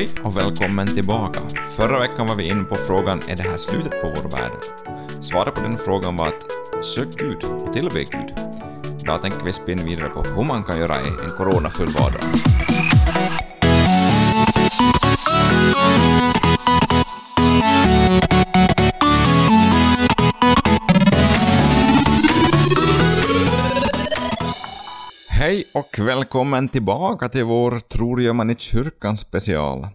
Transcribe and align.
Hej 0.00 0.10
och 0.22 0.36
välkommen 0.36 0.86
tillbaka. 0.86 1.40
Förra 1.76 2.00
veckan 2.00 2.26
var 2.26 2.34
vi 2.36 2.48
inne 2.48 2.64
på 2.64 2.76
frågan 2.76 3.20
är 3.28 3.36
det 3.36 3.42
här 3.42 3.56
slutet 3.56 4.02
på 4.02 4.08
vår 4.08 4.30
värld? 4.30 4.52
Svaret 5.20 5.54
på 5.54 5.60
den 5.60 5.76
frågan 5.78 6.16
var 6.16 6.26
att 6.26 6.84
sök 6.84 7.08
Gud 7.08 7.44
och 7.44 7.72
tillbe 7.72 8.04
Gud. 8.04 8.34
Idag 9.02 9.22
tänker 9.22 9.44
vi 9.44 9.52
spinna 9.52 9.82
vidare 9.82 10.08
på 10.08 10.22
hur 10.22 10.44
man 10.44 10.64
kan 10.64 10.78
göra 10.78 11.00
i 11.00 11.08
en 11.24 11.36
coronafull 11.36 11.88
vardag. 11.88 12.20
Hej 25.28 25.64
och 25.74 25.98
välkommen 25.98 26.68
tillbaka 26.68 27.28
till 27.28 27.44
vår 27.44 27.78
Tror 27.78 28.22
gör 28.22 28.32
man 28.32 28.50
i 28.50 28.56
kyrkan 28.56 29.16
special. 29.16 29.86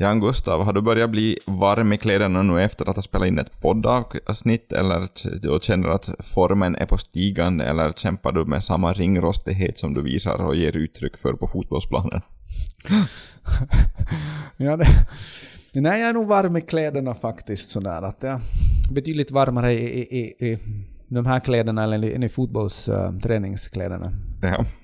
Jan 0.00 0.20
Gustav, 0.20 0.64
har 0.64 0.72
du 0.72 0.80
börjat 0.80 1.10
bli 1.10 1.38
varm 1.46 1.92
i 1.92 1.98
kläderna 1.98 2.42
nu 2.42 2.62
efter 2.62 2.90
att 2.90 2.96
ha 2.96 3.02
spelat 3.02 3.28
in 3.28 3.38
ett 3.38 3.60
poddavsnitt 3.60 4.72
eller 4.72 5.08
du 5.42 5.58
känner 5.62 5.88
att 5.88 6.10
formen 6.20 6.76
är 6.76 6.86
på 6.86 6.98
stigande 6.98 7.64
eller 7.64 7.92
kämpar 7.92 8.32
du 8.32 8.44
med 8.44 8.64
samma 8.64 8.92
ringrostighet 8.92 9.78
som 9.78 9.94
du 9.94 10.02
visar 10.02 10.46
och 10.46 10.56
ger 10.56 10.76
uttryck 10.76 11.16
för 11.16 11.32
på 11.32 11.48
fotbollsplanen? 11.48 12.20
ja, 14.56 14.76
det, 14.76 14.86
nej, 15.74 16.00
jag 16.00 16.08
är 16.08 16.12
nog 16.12 16.26
varm 16.26 16.56
i 16.56 16.60
kläderna 16.60 17.14
faktiskt 17.14 17.70
sådär 17.70 18.02
att 18.02 18.22
jag 18.22 18.32
är 18.32 18.40
betydligt 18.94 19.30
varmare 19.30 19.72
i, 19.72 20.00
i, 20.00 20.18
i, 20.18 20.52
i 20.52 20.58
de 21.08 21.26
här 21.26 21.40
kläderna 21.40 21.94
än 21.94 22.22
i 22.22 22.28
fotbollsträningskläderna. 22.28 24.12
Ja. 24.42 24.64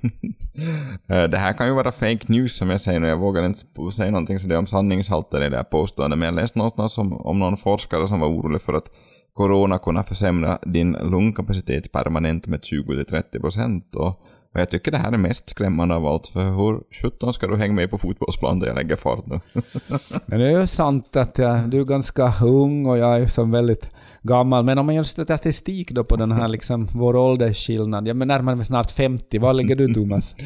Eh, 1.08 1.22
det 1.22 1.38
här 1.38 1.52
kan 1.52 1.66
ju 1.66 1.74
vara 1.74 1.92
fake 1.92 2.24
news 2.26 2.56
som 2.56 2.70
jag 2.70 2.80
säger 2.80 3.00
nu, 3.00 3.06
jag 3.06 3.16
vågar 3.16 3.46
inte 3.46 3.60
säga 3.96 4.10
någonting 4.10 4.38
så 4.38 4.48
det 4.48 4.54
är 4.54 4.58
om 4.58 4.66
sanningshalten 4.66 5.42
i 5.42 5.48
det 5.48 5.56
här 5.56 5.64
påståendet, 5.64 6.18
men 6.18 6.26
jag 6.26 6.34
läste 6.34 6.58
någonstans 6.58 6.98
om, 6.98 7.12
om 7.12 7.38
någon 7.38 7.56
forskare 7.56 8.08
som 8.08 8.20
var 8.20 8.28
orolig 8.28 8.60
för 8.60 8.72
att 8.72 8.90
corona 9.34 9.78
kunde 9.78 10.02
försämra 10.02 10.58
din 10.62 10.92
lungkapacitet 10.92 11.92
permanent 11.92 12.46
med 12.46 12.60
20-30 12.60 13.40
procent. 13.40 13.94
Och, 13.94 14.08
och 14.54 14.60
jag 14.60 14.70
tycker 14.70 14.90
det 14.90 14.98
här 14.98 15.12
är 15.12 15.18
mest 15.18 15.50
skrämmande 15.50 15.94
av 15.94 16.06
allt, 16.06 16.26
för 16.26 16.44
hur 16.44 16.80
sjutton 17.02 17.32
ska 17.32 17.46
du 17.46 17.56
hänga 17.56 17.74
med 17.74 17.90
på 17.90 17.98
fotbollsplanen 17.98 18.58
där 18.60 18.66
jag 18.66 18.76
lägger 18.76 18.96
fart 18.96 19.26
nu? 19.26 19.40
Men 20.26 20.40
det 20.40 20.46
är 20.46 20.60
ju 20.60 20.66
sant 20.66 21.16
att 21.16 21.38
jag, 21.38 21.70
du 21.70 21.80
är 21.80 21.84
ganska 21.84 22.34
ung 22.42 22.86
och 22.86 22.98
jag 22.98 23.22
är 23.22 23.26
som 23.26 23.50
väldigt 23.50 23.90
gammal. 24.24 24.64
Men 24.64 24.78
om 24.78 24.86
man 24.86 24.94
gör 24.94 25.02
statistik 25.02 25.90
då 25.90 26.04
på 26.04 26.16
den 26.16 26.32
här 26.32 26.48
liksom, 26.56 26.88
vår 26.94 27.16
åldersskillnad. 27.16 28.08
Jag 28.08 28.16
närmar 28.16 28.54
mig 28.54 28.64
snart 28.64 28.90
50. 28.90 29.38
Var 29.38 29.52
ligger 29.52 29.76
du 29.76 29.94
Thomas? 29.94 30.34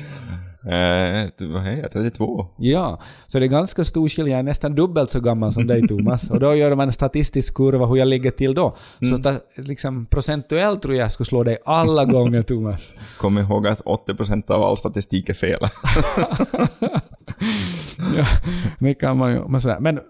Eh, 0.59 1.29
vad 1.49 1.67
är 1.67 1.81
jag? 1.83 1.93
32? 1.93 2.47
Ja, 2.59 3.01
så 3.27 3.39
det 3.39 3.47
är 3.47 3.49
ganska 3.49 3.85
stor 3.85 4.09
skillnad. 4.09 4.33
Jag 4.33 4.39
är 4.39 4.43
nästan 4.43 4.75
dubbelt 4.75 5.11
så 5.11 5.21
gammal 5.21 5.53
som 5.53 5.67
dig 5.67 5.89
Thomas. 5.89 6.31
Och 6.31 6.41
då 6.41 6.55
gör 6.55 6.75
man 6.75 6.87
en 6.87 6.93
statistisk 6.93 7.55
kurva 7.55 7.87
hur 7.87 7.97
jag 7.97 8.09
ligger 8.09 8.31
till 8.31 8.55
då. 8.55 8.77
Mm. 9.03 9.17
Så 9.17 9.23
ta, 9.23 9.35
liksom, 9.55 10.07
procentuellt 10.07 10.83
tror 10.83 10.95
jag 10.95 11.05
jag 11.05 11.13
skulle 11.13 11.27
slå 11.27 11.45
dig 11.45 11.59
alla 11.65 12.05
gånger 12.05 12.43
Thomas. 12.53 12.93
Kom 13.19 13.39
ihåg 13.39 13.67
att 13.67 13.83
80% 13.83 14.51
av 14.51 14.63
all 14.63 14.79
statistik 14.79 15.29
är 15.29 15.35
fel. 15.35 15.61
ja, 18.17 18.25
det 18.79 18.95
kan 18.95 19.17
man 19.17 19.33
ju. 19.33 19.49
Men, 19.49 19.61
sådär. 19.61 19.81
men 19.81 20.01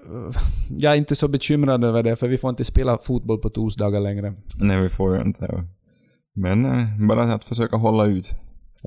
jag 0.70 0.92
är 0.92 0.96
inte 0.96 1.16
så 1.16 1.28
bekymrad 1.28 1.84
över 1.84 2.02
det, 2.02 2.16
för 2.16 2.28
vi 2.28 2.38
får 2.38 2.50
inte 2.50 2.64
spela 2.64 2.98
fotboll 2.98 3.38
på 3.38 3.50
torsdagar 3.50 4.00
längre. 4.00 4.34
Nej, 4.60 4.82
vi 4.82 4.88
får 4.88 5.16
ju 5.16 5.22
inte. 5.22 5.64
Men 6.34 6.64
eh, 6.64 7.06
bara 7.08 7.22
att 7.34 7.44
försöka 7.44 7.76
hålla 7.76 8.04
ut. 8.04 8.34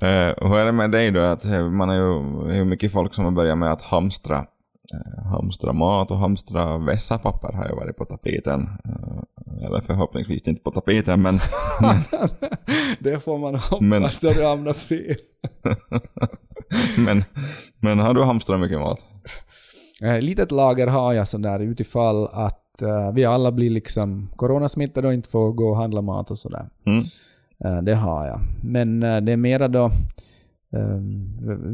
Eh, 0.02 0.48
hur 0.50 0.58
är 0.58 0.66
det 0.66 0.72
med 0.72 0.92
dig 0.92 1.12
då? 1.12 1.20
Att 1.20 1.46
eh, 1.46 1.70
man 1.70 1.90
är 1.90 1.96
ju, 1.96 2.52
är 2.52 2.56
ju 2.56 2.66
mycket 2.66 2.92
folk 2.92 3.14
som 3.14 3.26
har 3.26 3.32
börjat 3.32 3.58
med 3.58 3.72
att 3.72 3.82
hamstra, 3.82 4.38
eh, 4.38 5.24
hamstra 5.32 5.74
mat 5.74 6.12
och 6.12 6.18
hamstra 6.18 6.78
vässapapper 6.78 7.54
har 7.54 7.70
ju 7.70 7.76
varit 7.76 7.98
på 7.98 8.06
tapeten. 8.06 8.70
Eh, 8.86 9.66
eller 9.66 9.82
förhoppningsvis 9.82 10.48
inte 10.48 10.62
på 10.62 10.72
tapeten, 10.72 11.22
men... 11.22 11.40
men 11.82 11.96
det 13.00 13.20
får 13.20 13.38
man 13.38 13.56
hoppas 13.56 13.82
men, 13.82 14.02
då 14.02 14.40
du 14.40 14.46
hamnar 14.46 14.74
fel. 14.74 15.16
men, 16.98 17.24
men 17.80 18.00
har 18.00 18.14
du 18.14 18.24
hamstrat 18.24 18.60
mycket 18.60 18.80
mat? 18.80 19.06
Eh, 20.02 20.22
litet 20.22 20.52
lager 20.52 20.88
har 20.88 21.14
jag 21.14 21.28
sådär 21.28 21.60
utifall 21.60 22.28
att 22.32 22.82
uh, 22.84 23.14
vi 23.14 23.26
alla 23.26 23.52
blir 23.52 23.70
liksom 23.70 24.30
coronasmittade 24.36 25.08
och 25.08 25.14
inte 25.14 25.30
får 25.30 25.52
gå 25.52 25.70
och 25.70 25.78
handla 25.78 26.02
mat 26.02 26.32
och 26.32 26.38
sådär. 26.38 26.70
Mm. 26.86 27.04
Uh, 27.66 27.84
det 27.84 27.96
har 27.96 28.26
jag. 28.26 28.40
Men 28.64 29.04
uh, 29.04 29.22
det 29.22 29.32
är 29.32 29.38
mera 29.38 29.68
då 29.68 29.92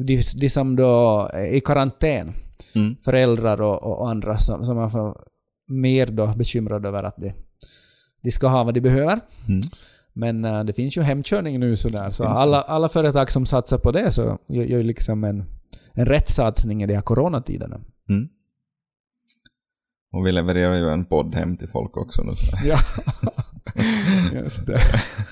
de, 0.05 0.23
de 0.35 0.49
som 0.49 0.75
då 0.75 1.29
är 1.33 1.45
i 1.45 1.59
karantän, 1.59 2.33
mm. 2.75 2.95
föräldrar 3.01 3.61
och, 3.61 3.83
och, 3.83 4.09
andra 4.09 4.37
som, 4.37 4.65
som 4.65 4.75
man 4.75 4.89
får 4.89 5.17
mer 5.67 6.07
då 6.07 6.27
bekymrade 6.27 6.87
över 6.87 7.03
att 7.03 7.17
de, 7.17 7.33
de 8.21 8.31
ska 8.31 8.47
ha 8.47 8.63
vad 8.63 8.73
de 8.73 8.81
behöver. 8.81 9.19
Mm. 9.49 9.61
Men 10.17 10.45
uh, 10.45 10.63
det 10.63 10.73
finns 10.73 10.97
ju 10.97 11.01
hemkörning 11.01 11.59
nu 11.59 11.75
sådär, 11.75 12.09
så 12.09 12.23
alla, 12.23 12.61
alla 12.61 12.89
företag 12.89 13.31
som 13.31 13.45
satsar 13.45 13.77
på 13.77 13.91
det 13.91 14.11
så 14.11 14.37
gör, 14.47 14.63
gör 14.63 14.83
liksom 14.83 15.23
en, 15.23 15.45
en 15.93 16.05
rätt 16.05 16.29
satsning 16.29 16.83
i 16.83 16.85
de 16.85 16.93
här 16.93 17.01
coronatiderna. 17.01 17.75
Mm. 18.09 18.27
Och 20.13 20.27
vi 20.27 20.31
levererar 20.31 20.75
ju 20.75 20.89
en 20.89 21.05
podd 21.05 21.35
hem 21.35 21.57
till 21.57 21.67
folk 21.67 21.97
också 21.97 22.21
nu. 22.23 22.31
Ja, 22.69 22.77
just 24.33 24.65
det. 24.67 24.81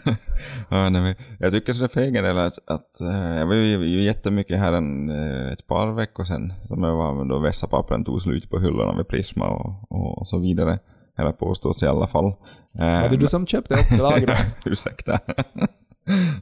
ja, 0.69 0.89
nej, 0.89 1.15
jag 1.39 1.51
tycker 1.51 1.73
så 1.73 1.81
det 1.81 1.87
för 1.87 2.01
egen 2.01 2.23
del 2.23 2.37
att, 2.37 2.59
att 2.67 3.01
äh, 3.01 3.37
jag 3.37 3.45
var 3.45 3.55
ju 3.55 4.01
jättemycket 4.01 4.59
här 4.59 4.73
en, 4.73 5.09
äh, 5.09 5.51
ett 5.51 5.67
par 5.67 5.91
veckor 5.91 6.23
sedan, 6.23 6.53
som 6.67 6.83
jag 6.83 6.95
var 6.95 7.25
då 7.25 8.03
tog 8.03 8.21
slut 8.21 8.49
på 8.49 8.59
hyllorna 8.59 8.97
vid 8.97 9.07
Prisma 9.07 9.49
och, 9.49 10.19
och 10.19 10.27
så 10.27 10.39
vidare. 10.39 10.79
Eller 11.17 11.31
påstås 11.31 11.83
i 11.83 11.87
alla 11.87 12.07
fall. 12.07 12.33
Var 12.73 13.09
det 13.09 13.17
du 13.17 13.27
som 13.27 13.47
köpte 13.47 13.73
upp 13.73 13.99
lagret? 13.99 14.39
Ursäkta. 14.65 15.13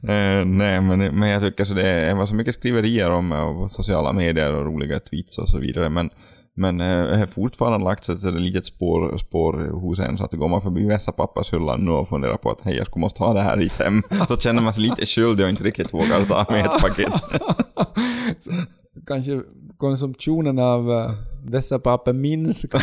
eh, 0.02 0.44
nej, 0.44 0.80
men, 0.80 0.98
men 0.98 1.28
jag 1.28 1.42
tycker 1.42 1.64
så 1.64 1.74
det 1.74 2.14
var 2.14 2.26
så 2.26 2.34
mycket 2.34 2.54
skriverier 2.54 3.10
om 3.10 3.32
och 3.32 3.70
sociala 3.70 4.12
medier 4.12 4.54
och 4.54 4.64
roliga 4.64 5.00
tweets 5.00 5.38
och 5.38 5.48
så 5.48 5.58
vidare, 5.58 5.88
men 5.88 6.10
men 6.56 6.80
eh, 6.80 6.86
jag 6.88 7.18
har 7.18 7.26
fortfarande 7.26 7.84
lagt 7.84 8.04
sig 8.04 8.14
ett 8.14 8.40
litet 8.40 8.66
spår, 8.66 9.16
spår 9.18 9.80
hos 9.80 10.00
en 10.00 10.18
så 10.18 10.24
att 10.24 10.32
går 10.32 10.48
man 10.48 10.62
förbi 10.62 10.86
vässapappershyllan 10.86 11.84
nu 11.84 11.90
och 11.90 12.08
funderar 12.08 12.36
på 12.36 12.50
att 12.50 12.60
hej, 12.60 12.76
jag 12.76 12.86
skulle 12.86 13.00
måste 13.00 13.22
ha 13.22 13.32
det 13.32 13.40
här 13.40 13.56
hit 13.56 13.78
hem. 13.78 14.02
Så 14.28 14.36
känner 14.36 14.62
man 14.62 14.72
sig 14.72 14.82
lite 14.82 15.06
skyldig 15.06 15.44
och 15.44 15.50
inte 15.50 15.64
riktigt 15.64 15.94
vågar 15.94 16.24
ta 16.24 16.52
med 16.52 16.66
ett 16.66 16.80
paket. 16.80 17.14
Kanske 19.06 19.40
konsumtionen 19.76 20.58
av 20.58 20.90
uh, 20.90 21.10
dessa 21.44 21.78
papper 21.78 22.12
minskar 22.12 22.82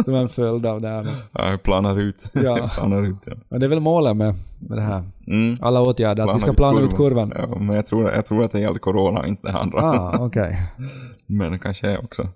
som 0.04 0.14
en 0.14 0.28
följd 0.28 0.66
av 0.66 0.80
det 0.80 0.88
här. 0.88 1.06
Ja, 1.32 1.58
planar 1.62 2.00
ut. 2.00 2.30
Ja. 2.34 2.70
planar 2.74 3.02
ut 3.02 3.22
ja. 3.26 3.32
Men 3.48 3.60
det 3.60 3.66
är 3.66 3.70
väl 3.70 3.80
målet 3.80 4.16
med, 4.16 4.34
med 4.58 4.78
det 4.78 4.82
här. 4.82 5.04
Mm. 5.26 5.56
Alla 5.60 5.80
åtgärder, 5.80 6.24
att 6.24 6.36
vi 6.36 6.40
ska 6.40 6.52
plana 6.52 6.80
ut 6.80 6.96
kurvan. 6.96 7.32
Ja, 7.36 7.58
men 7.58 7.76
jag 7.76 7.86
tror, 7.86 8.10
jag 8.10 8.26
tror 8.26 8.44
att 8.44 8.50
det 8.50 8.60
gäller 8.60 8.78
corona 8.78 9.20
och 9.20 9.26
inte 9.26 9.48
det 9.48 9.58
andra. 9.58 9.80
Ah, 9.80 10.24
okay. 10.24 10.56
men 11.26 11.58
kanske 11.58 11.88
är 11.88 12.04
också. 12.04 12.28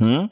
Mm. 0.00 0.28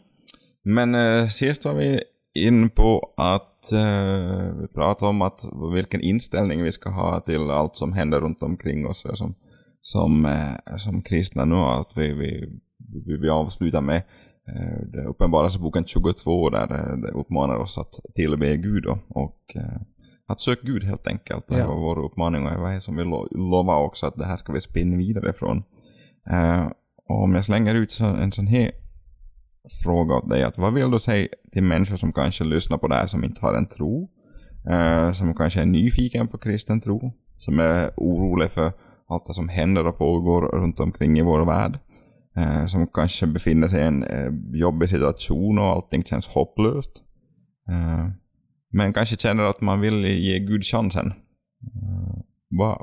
Men 0.65 0.95
eh, 0.95 1.29
sist 1.29 1.65
var 1.65 1.75
vi 1.75 2.03
in 2.35 2.69
på 2.71 3.13
att 3.17 3.73
eh, 3.73 4.53
vi 4.61 4.69
pratade 4.75 5.09
om 5.09 5.23
att 5.23 5.45
vilken 5.75 6.01
inställning 6.01 6.63
vi 6.63 6.73
ska 6.73 6.91
ha 6.91 7.21
till 7.21 7.51
allt 7.51 7.77
som 7.77 7.93
händer 7.93 8.21
runt 8.21 8.43
omkring 8.43 8.87
oss 8.87 9.07
som, 9.15 9.35
som, 9.81 10.27
eh, 10.27 10.77
som 10.77 11.03
kristna 11.03 11.45
nu. 11.45 11.57
Att 11.57 11.93
vi, 11.97 12.15
vi, 12.15 12.61
vi, 13.07 13.17
vi 13.17 13.29
avslutar 13.31 13.81
med 13.81 14.03
eh, 14.49 14.89
det 14.93 15.05
Uppenbarelseboken 15.05 15.85
22 15.85 16.51
där 16.51 16.75
eh, 16.75 16.97
det 16.97 17.11
uppmanar 17.11 17.57
oss 17.57 17.79
att 17.79 18.01
tillbe 18.15 18.57
Gud 18.57 18.87
och, 18.87 18.99
och 19.09 19.57
att 20.29 20.41
söka 20.41 20.61
Gud 20.65 20.85
helt 20.85 21.07
enkelt. 21.07 21.49
Det 21.49 21.65
var 21.65 21.77
vår 21.77 22.05
uppmaning 22.05 22.47
och 22.47 22.61
vad 22.61 22.75
är 22.75 22.81
som 22.81 22.97
vi 22.97 23.05
lo 23.05 23.29
lovar 23.31 23.79
också 23.79 24.07
att 24.07 24.17
det 24.17 24.25
här 24.25 24.37
ska 24.37 24.53
vi 24.53 24.61
spinna 24.61 24.97
vidare 24.97 25.33
från. 25.33 25.63
Och 27.09 27.23
om 27.23 27.35
jag 27.35 27.45
slänger 27.45 27.75
ut 27.75 28.01
en 28.01 28.33
sån 28.33 28.47
här 28.47 28.71
fråga 29.85 30.15
åt 30.15 30.31
dig 30.31 30.43
att 30.43 30.59
vad 30.59 30.75
vill 30.75 30.91
du 30.91 30.99
säga 30.99 31.29
till 31.53 31.63
människor 31.63 31.97
som 31.97 32.13
kanske 32.13 32.45
lyssnar 32.45 32.79
på 32.79 32.89
det 32.89 32.95
här 32.95 33.07
som 33.07 33.25
inte 33.25 33.41
har 33.41 33.55
en 33.55 33.67
tro, 33.67 34.09
som 35.15 35.35
kanske 35.35 35.61
är 35.61 35.67
nyfiken 35.67 36.29
på 36.29 36.39
kristen 36.39 36.81
tro, 36.81 37.13
som 37.39 37.61
är 37.61 37.91
orolig 37.97 38.51
för 38.51 38.73
allt 39.09 39.27
det 39.27 39.35
som 39.35 39.49
händer 39.49 39.87
och 39.87 39.99
pågår 39.99 40.43
runt 40.43 40.81
omkring 40.81 41.19
i 41.19 41.23
vår 41.23 41.45
värld, 41.45 41.79
eh, 42.37 42.67
som 42.67 42.87
kanske 42.87 43.27
befinner 43.27 43.69
sig 43.69 43.81
i 43.81 43.87
en 43.87 44.03
eh, 44.03 44.33
jobbig 44.53 44.89
situation 44.89 45.59
och 45.59 45.65
allting 45.65 46.05
känns 46.05 46.27
hopplöst, 46.27 47.03
eh, 47.69 48.09
men 48.73 48.93
kanske 48.93 49.17
känner 49.17 49.45
att 49.45 49.61
man 49.61 49.81
vill 49.81 50.05
ge 50.05 50.39
Gud 50.39 50.65
chansen. 50.65 51.07
Eh, 51.07 52.19
vad 52.51 52.79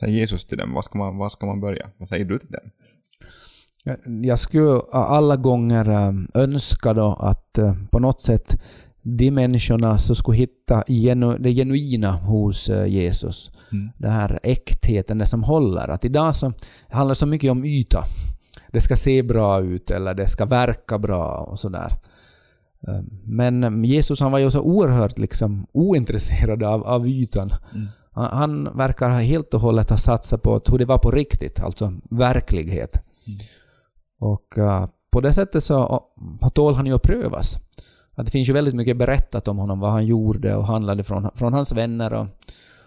säger 0.00 0.18
Jesus 0.18 0.46
till 0.46 0.58
dem? 0.58 0.72
Var 0.72 0.82
ska, 0.82 0.98
man, 0.98 1.16
var 1.16 1.30
ska 1.30 1.46
man 1.46 1.60
börja? 1.60 1.86
Vad 1.98 2.08
säger 2.08 2.24
du 2.24 2.38
till 2.38 2.50
dem? 2.50 2.70
Jag 4.22 4.38
skulle 4.38 4.80
alla 4.92 5.36
gånger 5.36 5.88
eh, 5.88 6.12
önska 6.42 6.92
då 6.92 7.16
att 7.20 7.58
eh, 7.58 7.74
på 7.90 7.98
något 7.98 8.20
sätt 8.20 8.62
de 9.08 9.30
människorna 9.30 9.98
som 9.98 10.14
skulle 10.14 10.36
hitta 10.36 10.84
det 11.38 11.54
genuina 11.54 12.12
hos 12.12 12.68
eh, 12.68 12.86
Jesus. 12.86 13.50
Mm. 13.72 13.90
Den 13.98 14.12
här 14.12 14.40
äktheten, 14.42 15.18
det 15.18 15.26
som 15.26 15.42
håller. 15.42 15.88
Att 15.88 16.04
idag 16.04 16.36
så 16.36 16.52
handlar 16.90 17.14
det 17.14 17.18
så 17.18 17.26
mycket 17.26 17.50
om 17.50 17.64
yta. 17.64 18.04
det 18.72 18.80
ska 18.80 18.96
se 18.96 19.22
bra 19.22 19.60
ut 19.60 19.90
eller 19.90 20.14
det 20.14 20.26
ska 20.26 20.44
verka 20.44 20.98
bra 20.98 21.46
och 21.50 21.58
sådär. 21.58 21.92
Eh, 22.88 23.00
men 23.24 23.84
Jesus 23.84 24.20
han 24.20 24.32
var 24.32 24.38
ju 24.38 24.50
så 24.50 24.60
oerhört 24.60 25.18
liksom 25.18 25.66
ointresserad 25.72 26.62
av, 26.62 26.84
av 26.84 27.08
ytan. 27.08 27.52
Mm. 27.74 27.86
Han, 28.10 28.38
han, 28.38 28.76
verkar 28.76 29.10
helt 29.10 29.54
och 29.54 29.60
hållet 29.60 29.90
ha 29.90 29.96
satsat 29.96 30.42
på 30.42 30.60
hur 30.70 30.78
det 30.78 30.84
var 30.84 30.98
på 30.98 31.10
riktigt, 31.10 31.60
alltså 31.60 31.92
verklighet. 32.10 32.98
Mm. 33.26 33.38
Och 34.20 34.58
uh, 34.58 34.86
på 35.10 35.20
det 35.20 35.32
sättet 35.32 35.64
så 35.64 36.06
uh, 36.42 36.48
tål 36.48 36.74
han 36.74 36.86
ju 36.86 36.94
att 36.94 37.02
prövas. 37.02 37.56
Att 38.18 38.26
det 38.26 38.32
finns 38.32 38.48
ju 38.48 38.52
väldigt 38.52 38.74
mycket 38.74 38.96
berättat 38.96 39.48
om 39.48 39.58
honom, 39.58 39.80
vad 39.80 39.92
han 39.92 40.06
gjorde 40.06 40.56
och 40.56 40.66
handlade 40.66 41.02
från, 41.02 41.30
från 41.34 41.52
hans 41.52 41.72
vänner 41.72 42.12
och, 42.12 42.26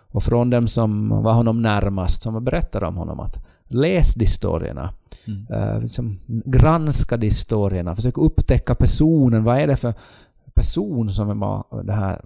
och 0.08 0.24
från 0.24 0.50
dem 0.50 0.68
som 0.68 1.10
var 1.24 1.34
honom 1.34 1.62
närmast, 1.62 2.22
som 2.22 2.44
berättade 2.44 2.88
om 2.88 2.96
honom. 2.96 3.20
att 3.20 3.46
Läs 3.68 4.14
de 4.14 4.26
historierna. 4.26 4.94
Mm. 5.28 5.48
Uh, 5.54 5.82
liksom, 5.82 6.18
granska 6.46 7.18
de 7.18 7.28
historierna. 7.28 7.96
Försök 7.96 8.18
upptäcka 8.18 8.76
personen. 8.76 9.44
Vad 9.44 9.60
är 9.60 9.68
det 9.68 9.76
för 9.76 9.94
person 10.54 11.10
som 11.10 11.30
är 11.30 11.84
det 11.84 11.94
här? 11.94 12.22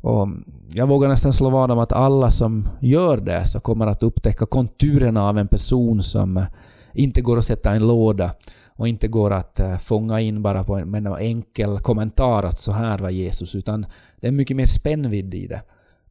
Och 0.00 0.28
jag 0.72 0.86
vågar 0.86 1.08
nästan 1.08 1.32
slå 1.32 1.50
vad 1.50 1.70
om 1.70 1.78
att 1.78 1.92
alla 1.92 2.30
som 2.30 2.68
gör 2.80 3.16
det 3.16 3.46
så 3.46 3.60
kommer 3.60 3.86
att 3.86 4.02
upptäcka 4.02 4.46
konturerna 4.46 5.28
av 5.28 5.38
en 5.38 5.48
person 5.48 6.02
som 6.02 6.44
inte 6.92 7.20
går 7.20 7.38
att 7.38 7.44
sätta 7.44 7.72
i 7.72 7.76
en 7.76 7.86
låda 7.86 8.30
och 8.76 8.88
inte 8.88 9.08
går 9.08 9.30
att 9.30 9.60
uh, 9.60 9.76
fånga 9.76 10.20
in 10.20 10.42
bara 10.42 10.64
på 10.64 10.76
en, 10.76 10.90
med 10.90 11.06
en 11.06 11.16
enkel 11.16 11.78
kommentar 11.78 12.42
att 12.42 12.58
så 12.58 12.72
här 12.72 12.98
var 12.98 13.10
Jesus, 13.10 13.54
utan 13.54 13.86
det 14.20 14.26
är 14.26 14.32
mycket 14.32 14.56
mer 14.56 14.66
spännvidd 14.66 15.34
i 15.34 15.46
det. 15.46 15.62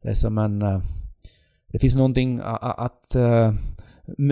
Det 0.02 0.08
är 0.08 0.14
som 0.14 0.38
en... 0.38 0.62
Uh, 0.62 0.80
det 1.72 1.78
finns 1.78 1.96
någonting 1.96 2.40
att... 2.60 3.16
Uh, 3.16 3.54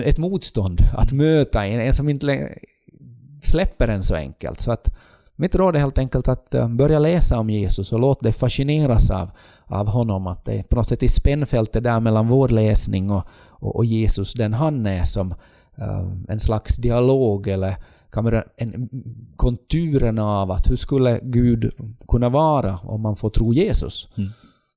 ett 0.03 0.17
motstånd 0.17 0.81
att 0.93 1.11
möta, 1.11 1.65
en, 1.65 1.95
som 1.95 2.09
inte 2.09 2.57
släpper 3.43 3.87
en 3.87 4.03
så 4.03 4.15
enkelt. 4.15 4.59
Så 4.59 4.71
att 4.71 4.97
mitt 5.35 5.55
råd 5.55 5.75
är 5.75 5.79
helt 5.79 5.97
enkelt 5.97 6.27
att 6.27 6.55
börja 6.69 6.99
läsa 6.99 7.39
om 7.39 7.49
Jesus 7.49 7.93
och 7.93 7.99
låt 7.99 8.19
dig 8.19 8.31
fascineras 8.31 9.09
av, 9.09 9.29
av 9.65 9.87
honom. 9.87 10.27
Att 10.27 10.45
det 10.45 10.53
är 10.53 10.63
på 10.63 10.75
något 10.75 10.87
sätt 10.87 11.03
i 11.03 11.07
spännfältet 11.07 11.83
där 11.83 11.99
mellan 11.99 12.27
vår 12.27 12.49
läsning 12.49 13.11
och, 13.11 13.23
och, 13.49 13.75
och 13.75 13.85
Jesus, 13.85 14.33
den 14.33 14.53
han 14.53 14.85
är 14.85 15.03
som 15.03 15.33
en 16.27 16.39
slags 16.39 16.75
dialog 16.77 17.47
eller 17.47 17.75
kan 18.13 18.43
en, 18.57 18.89
konturerna 19.35 20.23
av 20.23 20.51
att 20.51 20.71
hur 20.71 20.75
skulle 20.75 21.19
Gud 21.23 21.71
kunna 22.07 22.29
vara 22.29 22.77
om 22.77 23.01
man 23.01 23.15
får 23.15 23.29
tro 23.29 23.53
Jesus? 23.53 24.09
Mm. 24.17 24.29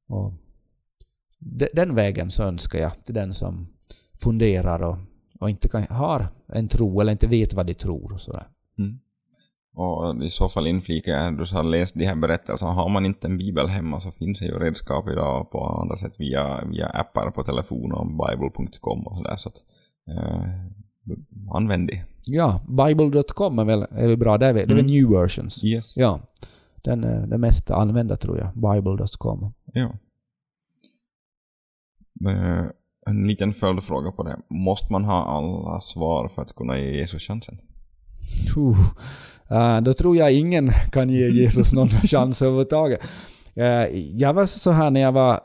Och 0.08 0.32
de, 1.38 1.68
den 1.72 1.94
vägen 1.94 2.30
så 2.30 2.42
önskar 2.42 2.78
jag 2.78 3.04
till 3.04 3.14
den 3.14 3.34
som 3.34 3.66
funderar 4.14 4.82
och, 4.82 4.96
och 5.40 5.50
inte 5.50 5.68
kan, 5.68 5.86
har 5.90 6.28
en 6.46 6.68
tro 6.68 7.00
eller 7.00 7.12
inte 7.12 7.26
vet 7.26 7.54
vad 7.54 7.66
de 7.66 7.74
tror. 7.74 8.12
Och 8.12 8.20
sådär. 8.20 8.46
Mm. 8.78 8.98
Och 9.74 10.24
i 10.24 10.30
så 10.30 10.48
fall 10.48 10.66
inflikar 10.66 11.12
jag, 11.12 11.38
du 11.38 11.44
har 11.56 11.62
läst 11.62 11.94
de 11.94 12.06
här 12.06 12.16
berättelserna, 12.16 12.72
har 12.72 12.88
man 12.88 13.06
inte 13.06 13.26
en 13.26 13.38
bibel 13.38 13.68
hemma 13.68 14.00
så 14.00 14.10
finns 14.10 14.38
det 14.38 14.46
ju 14.46 14.58
redskap 14.58 15.08
idag 15.08 15.50
på 15.50 15.64
andra 15.64 15.96
sätt 15.96 16.20
via, 16.20 16.64
via 16.64 16.86
appar 16.86 17.30
på 17.30 17.42
telefon 17.42 17.92
och 17.92 18.06
bible.com 18.06 19.06
och 19.06 19.16
sådär 19.16 19.36
så 19.36 19.48
att 19.48 19.62
eh, 20.08 20.42
använd 21.54 21.88
det. 21.88 22.04
Ja, 22.28 22.60
bible.com 22.68 23.58
är 23.58 23.64
väl, 23.64 23.86
är 23.90 24.08
väl 24.08 24.16
bra, 24.16 24.38
det 24.38 24.46
är 24.46 24.52
väl, 24.52 24.72
mm. 24.72 24.86
new 24.86 25.10
versions. 25.10 25.64
Yes. 25.64 25.96
Ja. 25.96 26.20
Den 26.84 27.04
är 27.04 27.26
den 27.26 27.40
mest 27.40 27.70
använda 27.70 28.16
tror 28.16 28.38
jag, 28.38 28.52
bible.com. 28.54 29.52
Ja. 29.72 29.92
Eh, 32.30 32.64
en 33.06 33.26
liten 33.26 33.52
följdfråga 33.52 34.12
på 34.12 34.22
det. 34.22 34.36
Måste 34.50 34.92
man 34.92 35.04
ha 35.04 35.24
alla 35.24 35.80
svar 35.80 36.28
för 36.28 36.42
att 36.42 36.54
kunna 36.54 36.78
ge 36.78 36.90
Jesus 36.98 37.22
chansen? 37.22 37.58
Uh, 39.50 39.80
då 39.82 39.92
tror 39.94 40.16
jag 40.16 40.32
ingen 40.32 40.70
kan 40.92 41.10
ge 41.10 41.28
Jesus 41.28 41.72
någon 41.72 41.88
chans 42.02 42.42
överhuvudtaget. 42.42 43.00
Jag 44.12 44.34
var 44.34 44.46
så 44.46 44.70
här 44.70 44.90
när 44.90 45.00
jag 45.00 45.12
var 45.12 45.40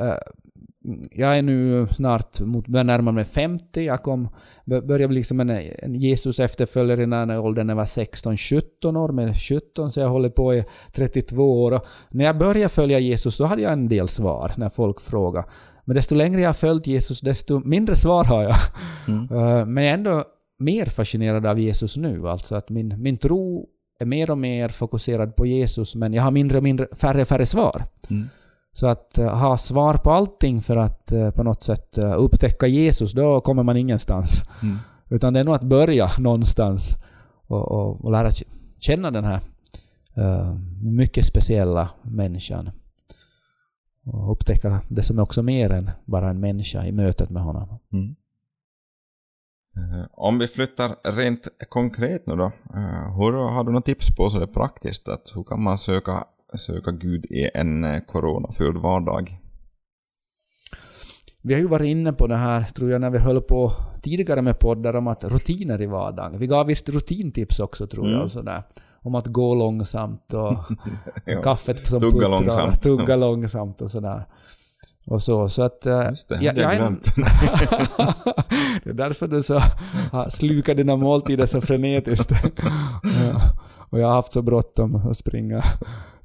jag 1.11 1.37
är 1.37 1.41
nu 1.41 1.87
snart 1.87 2.39
mot, 2.39 2.67
börjar 2.67 2.85
närma 2.85 3.11
mig 3.11 3.25
50. 3.25 3.83
Jag 3.85 4.03
kom, 4.03 4.29
började 4.65 5.13
liksom 5.13 5.39
en, 5.39 5.49
en 5.49 5.95
Jesus 5.95 6.39
efterföljare 6.39 7.05
när 7.05 7.39
åldern 7.39 7.75
var 7.75 7.85
16-17 7.85 8.97
år, 8.97 9.11
med 9.11 9.37
17 9.37 9.91
så 9.91 9.99
jag 9.99 10.09
håller 10.09 10.29
på 10.29 10.55
i 10.55 10.63
32 10.93 11.63
år. 11.63 11.71
Och 11.71 11.85
när 12.11 12.25
jag 12.25 12.37
började 12.37 12.69
följa 12.69 12.99
Jesus 12.99 13.37
då 13.37 13.45
hade 13.45 13.61
jag 13.61 13.73
en 13.73 13.87
del 13.87 14.07
svar 14.07 14.51
när 14.57 14.69
folk 14.69 15.01
frågade. 15.01 15.47
Men 15.85 15.95
desto 15.95 16.15
längre 16.15 16.41
jag 16.41 16.49
har 16.49 16.53
följt 16.53 16.87
Jesus, 16.87 17.21
desto 17.21 17.59
mindre 17.59 17.95
svar 17.95 18.23
har 18.23 18.43
jag. 18.43 18.55
Mm. 19.07 19.27
Eh, 19.31 19.65
men 19.65 19.83
jag 19.83 19.91
är 19.91 19.97
ändå 19.97 20.23
mer 20.59 20.85
fascinerad 20.85 21.45
av 21.45 21.59
Jesus 21.59 21.97
nu. 21.97 22.27
Alltså 22.27 22.55
att 22.55 22.69
min, 22.69 23.01
min 23.01 23.17
tro 23.17 23.67
är 23.99 24.05
mer 24.05 24.31
och 24.31 24.37
mer 24.37 24.69
fokuserad 24.69 25.35
på 25.35 25.45
Jesus, 25.45 25.95
men 25.95 26.13
jag 26.13 26.23
har 26.23 26.31
mindre 26.31 26.57
och 26.57 26.63
mindre, 26.63 26.87
färre 26.95 27.21
och 27.21 27.27
färre 27.27 27.45
svar. 27.45 27.83
Mm. 28.09 28.29
Så 28.73 28.87
att 28.87 29.15
uh, 29.19 29.27
ha 29.27 29.57
svar 29.57 29.93
på 29.93 30.11
allting 30.11 30.61
för 30.61 30.77
att 30.77 31.11
uh, 31.11 31.31
på 31.31 31.43
något 31.43 31.63
sätt 31.63 31.97
uh, 31.97 32.13
upptäcka 32.17 32.67
Jesus, 32.67 33.13
då 33.13 33.41
kommer 33.41 33.63
man 33.63 33.77
ingenstans. 33.77 34.41
Mm. 34.63 34.77
Utan 35.09 35.33
det 35.33 35.39
är 35.39 35.43
nog 35.43 35.55
att 35.55 35.63
börja 35.63 36.09
någonstans 36.19 36.95
och, 37.47 37.71
och, 37.71 38.05
och 38.05 38.11
lära 38.11 38.31
känna 38.79 39.11
den 39.11 39.23
här 39.23 39.39
mycket 40.81 41.25
speciella 41.25 41.89
människan 42.01 42.69
och 44.05 44.31
upptäcka 44.31 44.81
det 44.89 45.03
som 45.03 45.17
är 45.17 45.21
också 45.21 45.43
mer 45.43 45.71
än 45.71 45.91
bara 46.05 46.29
en 46.29 46.39
människa 46.39 46.85
i 46.85 46.91
mötet 46.91 47.29
med 47.29 47.43
honom. 47.43 47.79
Mm. 47.93 48.15
Uh, 49.77 50.05
om 50.11 50.39
vi 50.39 50.47
flyttar 50.47 51.11
rent 51.11 51.47
konkret 51.69 52.27
nu 52.27 52.35
då. 52.35 52.45
Uh, 52.45 53.17
hur, 53.17 53.31
har 53.31 53.63
du 53.63 53.71
några 53.71 53.81
tips 53.81 54.15
på 54.15 54.29
så 54.29 54.39
det 54.39 54.47
praktiskt? 54.47 55.09
Att 55.09 55.31
hur 55.35 55.43
kan 55.43 55.63
man 55.63 55.77
söka, 55.77 56.23
söka 56.59 56.91
Gud 56.91 57.25
i 57.25 57.49
en 57.53 57.83
uh, 57.83 57.99
coronafylld 57.99 58.77
vardag? 58.77 59.37
Vi 61.43 61.53
har 61.53 61.61
ju 61.61 61.67
varit 61.67 61.87
inne 61.87 62.13
på 62.13 62.27
det 62.27 62.35
här, 62.35 62.63
tror 62.63 62.91
jag, 62.91 63.01
när 63.01 63.09
vi 63.09 63.17
höll 63.17 63.41
på 63.41 63.71
tidigare 64.01 64.41
med 64.41 64.59
poddar 64.59 64.95
om 64.95 65.07
att 65.07 65.23
rutiner 65.23 65.81
i 65.81 65.85
vardagen. 65.85 66.39
Vi 66.39 66.47
gav 66.47 66.67
visst 66.67 66.89
rutintips 66.89 67.59
också, 67.59 67.87
tror 67.87 68.05
jag. 68.05 68.13
Mm. 68.13 68.23
Och 68.23 68.31
sådär 68.31 68.63
om 69.03 69.15
att 69.15 69.27
gå 69.27 69.55
långsamt 69.55 70.33
och 70.33 70.57
kaffet 71.43 71.87
som 71.87 71.99
tugga 71.99 72.11
puttrar, 72.11 72.29
långsamt. 72.29 72.81
tugga 72.81 73.15
långsamt 73.15 73.81
och 73.81 73.91
sådär. 73.91 74.25
Och 75.05 75.23
så, 75.23 75.49
så 75.49 75.61
att... 75.61 75.85
Eh, 75.85 76.05
Just 76.09 76.29
det, 76.29 76.35
jag, 76.41 76.57
jag 76.57 76.75
glömt. 76.77 77.15
det 78.83 78.89
är 78.89 78.93
därför 78.93 79.27
du 79.27 79.41
så 79.41 79.61
slukar 80.29 80.75
dina 80.75 80.95
måltider 80.95 81.45
så 81.45 81.61
frenetiskt. 81.61 82.31
ja. 83.03 83.41
Och 83.89 83.99
jag 83.99 84.07
har 84.07 84.13
haft 84.13 84.33
så 84.33 84.41
bråttom 84.41 84.95
att 84.95 85.17
springa 85.17 85.63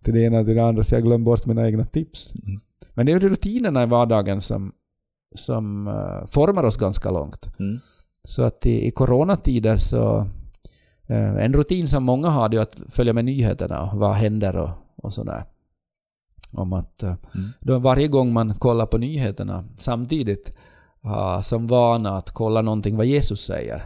till 0.07 0.15
det 0.15 0.21
ena 0.21 0.45
till 0.45 0.55
det 0.55 0.65
andra 0.65 0.83
så 0.83 0.95
jag 0.95 1.03
glömde 1.03 1.25
bort 1.25 1.47
mina 1.47 1.67
egna 1.67 1.85
tips. 1.85 2.35
Mm. 2.35 2.61
Men 2.95 3.07
det 3.07 3.13
är 3.13 3.21
ju 3.21 3.29
rutinerna 3.29 3.83
i 3.83 3.87
vardagen 3.87 4.41
som, 4.41 4.73
som 5.35 5.87
uh, 5.87 6.27
formar 6.27 6.65
oss 6.65 6.77
ganska 6.77 7.11
långt. 7.11 7.49
Mm. 7.59 7.79
Så 8.25 8.43
att 8.43 8.67
i, 8.67 8.87
i 8.87 8.91
coronatider 8.91 9.77
så 9.77 10.27
Eh, 11.09 11.45
en 11.45 11.53
rutin 11.53 11.89
som 11.89 12.05
många 12.05 12.29
har 12.29 12.55
är 12.55 12.61
att 12.61 12.81
följa 12.89 13.13
med 13.13 13.25
nyheterna 13.25 13.91
vad 13.95 14.15
händer 14.15 14.57
och, 14.57 14.71
och 14.97 15.13
sådär. 15.13 15.45
Om 16.53 16.73
att 16.73 17.03
eh, 17.03 17.09
mm. 17.35 17.49
då 17.61 17.79
varje 17.79 18.09
gång 18.09 18.33
man 18.33 18.55
kollar 18.55 18.87
på 18.87 18.99
nyheterna 18.99 19.65
samtidigt 19.77 20.57
som 21.43 21.67
vana 21.67 22.17
att 22.17 22.31
kolla 22.31 22.63
någonting 22.63 22.97
vad 22.97 23.07
Jesus 23.07 23.41
säger. 23.41 23.83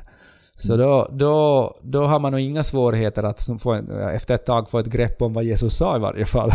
Så 0.61 0.77
då, 0.77 1.09
då, 1.13 1.75
då 1.83 2.05
har 2.05 2.21
man 2.21 2.33
nog 2.33 2.41
inga 2.41 2.63
svårigheter 2.63 3.23
att 3.23 3.49
få, 3.59 3.75
efter 4.15 4.35
ett 4.35 4.47
tag 4.47 4.71
få 4.71 4.79
ett 4.79 4.87
grepp 4.87 5.23
om 5.23 5.33
vad 5.33 5.45
Jesus 5.45 5.77
sa 5.77 5.97
i 5.97 5.99
varje 5.99 6.25
fall. 6.25 6.51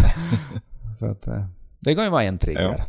För 1.00 1.07
att, 1.07 1.27
eh, 1.27 1.45
det 1.79 1.95
kan 1.95 2.03
ju 2.03 2.09
vara 2.09 2.24
en 2.24 2.38
trigger. 2.38 2.75
Ja. 2.77 2.85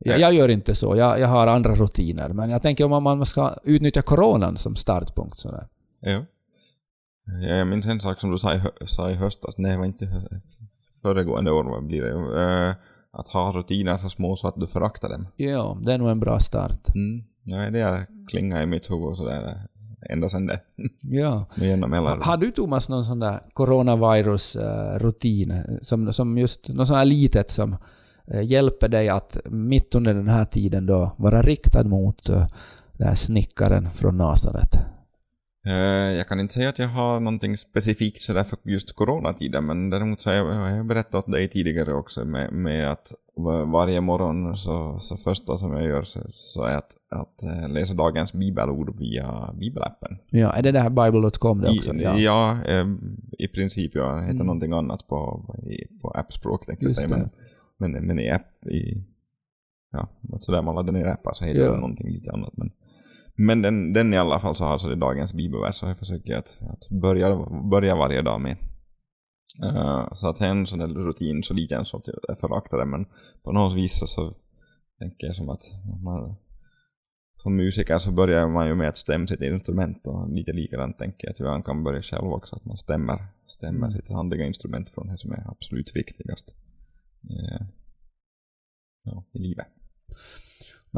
Jag, 0.00 0.20
jag, 0.20 0.32
gör 0.32 0.48
inte 0.48 0.74
så, 0.74 0.96
jag, 0.96 1.20
jag 1.20 1.28
har 1.28 1.46
andra 1.46 1.74
rutiner. 1.74 2.28
Men 2.28 2.50
jag 2.50 2.62
tänker 2.62 2.92
om 2.92 3.02
man 3.02 3.26
ska 3.26 3.54
utnyttja 3.64 4.02
coronan 4.02 4.56
som 4.56 4.76
startpunkt. 4.76 5.38
Sådär. 5.38 5.66
Ja. 6.00 6.24
Jag 7.48 7.66
minns 7.66 7.86
en 7.86 8.00
sak 8.00 8.20
som 8.20 8.30
du 8.30 8.38
sa 8.38 8.54
i, 8.54 8.60
sa 8.84 9.10
i 9.10 9.14
höstas, 9.14 9.58
nej 9.58 9.72
det 9.72 9.78
var 9.78 9.84
inte 9.84 10.28
föregående 11.02 11.50
år, 11.50 11.80
blir 11.80 12.02
det? 12.02 12.12
Uh, 12.12 12.74
att 13.10 13.28
ha 13.28 13.52
rutiner 13.52 13.96
så 13.96 14.08
små 14.08 14.36
så 14.36 14.48
att 14.48 14.54
du 14.56 14.66
föraktar 14.66 15.08
dem. 15.08 15.26
Ja, 15.36 15.78
det 15.82 15.92
är 15.92 15.98
nog 15.98 16.08
en 16.08 16.20
bra 16.20 16.40
start. 16.40 16.94
Mm. 16.94 17.24
Ja, 17.42 17.70
det 17.70 17.80
har 17.80 18.06
klingat 18.28 18.62
i 18.62 18.66
mitt 18.66 18.90
huvud 18.90 19.16
sådär 19.16 19.68
ända 20.00 20.28
sen 20.28 20.46
det. 20.46 20.60
Ja. 21.02 21.46
Har 22.22 22.36
du 22.36 22.50
Thomas 22.50 22.88
någon 22.88 23.04
sån 23.04 23.18
där 23.18 23.40
coronavirus-rutin, 23.52 25.50
eh, 25.50 25.62
som, 25.82 26.12
som 26.12 26.38
just, 26.38 26.68
något 26.68 26.86
sånt 26.86 26.98
här 26.98 27.04
litet 27.04 27.50
som 27.50 27.76
eh, 28.26 28.42
hjälper 28.42 28.88
dig 28.88 29.08
att 29.08 29.36
mitt 29.44 29.94
under 29.94 30.14
den 30.14 30.28
här 30.28 30.44
tiden 30.44 30.86
då 30.86 31.12
vara 31.16 31.42
riktad 31.42 31.84
mot 31.84 32.24
den 32.92 33.08
här 33.08 33.14
snickaren 33.14 33.90
från 33.90 34.18
Nasaret? 34.18 34.78
Eh, 35.68 36.16
Jag 36.16 36.28
kan 36.28 36.40
inte 36.40 36.54
säga 36.54 36.68
att 36.68 36.78
jag 36.78 36.88
har 36.88 37.20
någonting 37.20 37.56
specifikt 37.56 38.20
sådär 38.22 38.44
för 38.44 38.58
just 38.64 38.92
coronatiden, 38.96 39.66
men 39.66 39.90
däremot 39.90 40.20
så 40.20 40.30
har 40.30 40.36
jag, 40.36 40.44
har 40.44 40.68
jag 40.76 40.86
berättat 40.86 41.26
dig 41.26 41.48
tidigare 41.48 41.92
också 41.94 42.24
med, 42.24 42.52
med 42.52 42.90
att 42.92 43.12
va- 43.36 43.64
varje 43.64 44.00
morgon 44.00 44.56
så, 44.56 44.98
så 44.98 45.16
första 45.16 45.58
som 45.58 45.72
jag 45.72 45.82
gör 45.82 46.02
så, 46.02 46.20
så 46.32 46.62
är 46.62 46.76
att, 46.76 46.92
att 47.10 47.42
eh, 47.42 47.68
läsa 47.68 47.94
dagens 47.94 48.32
bibelord 48.32 48.98
via 48.98 49.54
bibelappen. 49.60 50.18
Ja, 50.30 50.52
är 50.52 50.62
det 50.62 50.72
det 50.72 50.80
här 50.80 50.90
bible.com 50.90 51.60
det 51.60 51.68
också? 51.70 51.94
I, 51.94 52.02
ja. 52.02 52.16
ja, 52.18 52.58
eh, 52.64 52.86
i 53.38 53.48
princip. 53.48 53.94
Ja, 53.94 54.14
det 54.14 54.26
heter 54.26 54.44
någonting 54.44 54.72
annat 54.72 55.06
på, 55.08 55.44
på 56.02 56.10
appspråk 56.10 56.66
tänkte 56.66 56.84
jag 56.86 56.92
säga. 56.92 57.08
Men, 57.08 57.30
men, 57.92 58.06
men 58.06 58.18
i 58.18 58.30
app, 58.30 58.66
i, 58.66 59.04
ja, 59.92 60.08
något 60.20 60.44
sådär 60.44 60.62
man 60.62 60.74
laddar 60.74 60.92
ner 60.92 61.06
appar 61.06 61.32
så 61.32 61.44
heter 61.44 61.64
Ja. 61.64 61.70
det 61.70 61.76
någonting 61.76 62.08
lite 62.12 62.32
annat. 62.32 62.56
Men, 62.56 62.70
men 63.40 63.62
den, 63.62 63.92
den 63.92 64.14
i 64.14 64.18
alla 64.18 64.40
fall 64.40 64.56
så 64.56 64.64
har 64.64 64.78
så 64.78 64.88
det 64.88 64.96
dagens 64.96 65.32
bibelvers 65.32 65.74
så 65.76 65.86
jag 65.86 65.98
försöker 65.98 66.36
att, 66.36 66.58
att 66.70 66.88
börja, 66.90 67.36
börja 67.70 67.96
varje 67.96 68.22
dag 68.22 68.40
med. 68.40 68.56
Eh, 69.62 70.12
så 70.12 70.28
att 70.28 70.36
det 70.36 70.46
är 70.46 70.50
en 70.50 70.66
sån 70.66 70.78
där 70.78 70.88
rutin 70.88 71.42
så 71.42 71.54
liten 71.54 71.84
så 71.84 71.96
att 71.96 72.08
jag 72.28 72.38
föraktar 72.38 72.78
det 72.78 72.84
men 72.84 73.06
på 73.42 73.52
något 73.52 73.76
vis 73.76 73.98
så, 73.98 74.06
så 74.06 74.34
tänker 74.98 75.26
jag 75.26 75.36
som 75.36 75.48
att 75.48 75.62
man, 76.04 76.34
som 77.36 77.56
musiker 77.56 77.98
så 77.98 78.10
börjar 78.10 78.48
man 78.48 78.68
ju 78.68 78.74
med 78.74 78.88
att 78.88 78.96
stämma 78.96 79.26
sitt 79.26 79.42
instrument 79.42 80.06
och 80.06 80.30
lite 80.30 80.52
likadant 80.52 80.98
tänker 80.98 81.26
jag 81.26 81.32
att 81.32 81.40
man 81.40 81.62
kan 81.62 81.84
börja 81.84 82.02
själv 82.02 82.32
också, 82.32 82.56
att 82.56 82.64
man 82.64 82.76
stämmer, 82.76 83.26
stämmer 83.46 83.90
sitt 83.90 84.10
handliga 84.10 84.46
instrument 84.46 84.90
från 84.90 85.06
det 85.06 85.16
som 85.16 85.32
är 85.32 85.50
absolut 85.50 85.96
viktigast 85.96 86.54
eh, 87.30 87.66
ja, 89.04 89.24
i 89.32 89.38
livet. 89.38 89.66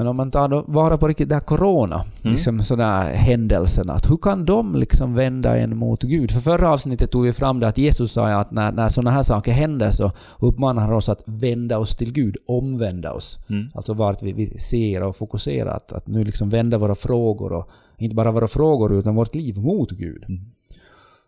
Men 0.00 0.06
om 0.06 0.16
man 0.16 0.30
tar 0.30 0.48
då 0.48 0.64
vara 0.66 0.98
på 0.98 1.08
riktigt 1.08 1.28
det 1.28 1.34
här 1.34 1.40
corona, 1.40 2.04
Mm. 2.22 2.32
liksom 2.32 2.60
sådär 2.60 3.04
händelserna, 3.04 3.92
att 3.92 4.10
hur 4.10 4.16
kan 4.16 4.44
de 4.44 4.74
liksom 4.74 5.14
vända 5.14 5.56
en 5.56 5.76
mot 5.76 6.02
Gud? 6.02 6.30
För 6.30 6.40
förra 6.40 6.70
avsnittet 6.70 7.10
tog 7.10 7.24
vi 7.24 7.32
fram 7.32 7.60
det 7.60 7.68
att 7.68 7.78
Jesus 7.78 8.12
sa 8.12 8.28
att 8.28 8.50
när, 8.50 8.72
när 8.72 8.88
sådana 8.88 9.10
här 9.10 9.22
saker 9.22 9.52
händer 9.52 9.90
så 9.90 10.12
uppmanar 10.38 10.82
han 10.82 10.92
oss 10.92 11.08
att 11.08 11.22
vända 11.26 11.78
oss 11.78 11.96
till 11.96 12.12
Gud, 12.12 12.36
omvända 12.46 13.12
oss. 13.12 13.38
Mm. 13.50 13.68
Alltså 13.74 13.94
vart 13.94 14.22
vi, 14.22 14.32
vi 14.32 14.58
ser 14.58 15.02
och 15.02 15.16
fokuserar, 15.16 15.70
att, 15.70 15.92
att 15.92 16.06
nu 16.06 16.24
liksom 16.24 16.48
vända 16.48 16.78
våra 16.78 16.94
frågor 16.94 17.52
och 17.52 17.68
inte 17.98 18.14
bara 18.16 18.32
våra 18.32 18.48
frågor 18.48 18.92
utan 18.98 19.14
vårt 19.14 19.34
liv 19.34 19.58
mot 19.58 19.90
Gud. 19.90 20.24
Mm. 20.28 20.40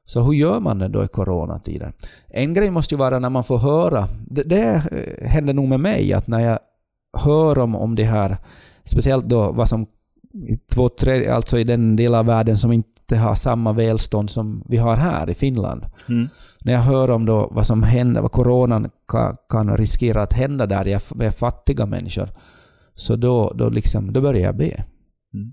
Så 0.04 0.20
hur 0.20 0.32
gör 0.32 0.60
man 0.60 0.78
det 0.78 0.88
då 0.88 1.04
i 1.04 1.08
coronatider? 1.08 1.92
En 2.28 2.54
grej 2.54 2.70
måste 2.70 2.94
ju 2.94 2.98
vara 2.98 3.18
när 3.18 3.30
man 3.30 3.44
får 3.44 3.58
höra, 3.58 4.08
det, 4.30 4.42
det 4.42 4.82
eh, 4.92 5.28
händer 5.28 5.54
nog 5.54 5.68
med 5.68 5.80
mig, 5.80 6.12
att 6.12 6.26
när 6.26 6.40
jag 6.40 6.58
hör 7.12 7.58
om, 7.58 7.76
om 7.76 7.94
det 7.94 8.04
här, 8.04 8.36
speciellt 8.84 9.24
då 9.24 9.52
vad 9.52 9.68
som 9.68 9.86
två, 10.74 10.88
tre, 10.88 11.28
alltså 11.28 11.58
i 11.58 11.64
den 11.64 11.96
del 11.96 12.14
av 12.14 12.26
världen 12.26 12.56
som 12.56 12.72
inte 12.72 13.16
har 13.16 13.34
samma 13.34 13.72
välstånd 13.72 14.30
som 14.30 14.64
vi 14.68 14.76
har 14.76 14.96
här 14.96 15.30
i 15.30 15.34
Finland. 15.34 15.86
Mm. 16.08 16.28
När 16.64 16.72
jag 16.72 16.80
hör 16.80 17.10
om 17.10 17.26
då 17.26 17.48
vad 17.50 17.66
som 17.66 17.82
händer, 17.82 18.20
vad 18.20 18.32
coronan 18.32 18.90
kan, 19.08 19.36
kan 19.48 19.76
riskera 19.76 20.22
att 20.22 20.32
hända 20.32 20.66
där 20.66 21.14
med 21.14 21.34
fattiga 21.34 21.86
människor, 21.86 22.28
så 22.94 23.16
då, 23.16 23.52
då, 23.54 23.68
liksom, 23.68 24.12
då 24.12 24.20
börjar 24.20 24.42
jag 24.42 24.56
be. 24.56 24.84
Mm. 25.34 25.52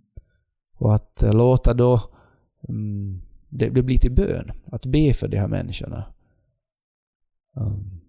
Och 0.78 0.96
att 0.96 1.24
låta 1.34 1.74
då 1.74 2.02
mm, 2.70 3.22
det, 3.50 3.70
det 3.70 3.84
blir 3.84 3.98
till 3.98 4.12
bön. 4.12 4.50
Att 4.72 4.86
be 4.86 5.14
för 5.14 5.28
de 5.28 5.38
här 5.38 5.48
människorna. 5.48 6.04
Um, 7.56 8.02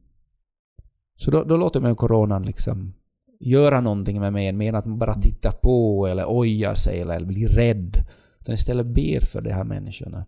så 1.17 1.31
då, 1.31 1.45
då 1.45 1.57
låter 1.57 1.81
man 1.81 1.97
coronan 1.97 2.43
liksom 2.43 2.93
göra 3.41 3.81
någonting 3.81 4.21
med 4.21 4.33
mig, 4.33 4.53
mer 4.53 4.69
än 4.69 4.75
att 4.75 4.87
man 4.87 4.99
bara 4.99 5.15
tittar 5.15 5.51
på 5.51 6.07
eller 6.07 6.25
ojar 6.27 6.75
sig 6.75 7.01
eller 7.01 7.21
blir 7.21 7.49
rädd. 7.49 7.97
Utan 8.41 8.55
istället 8.55 8.87
ber 8.87 9.21
för 9.21 9.41
de 9.41 9.51
här 9.51 9.65
människorna. 9.65 10.27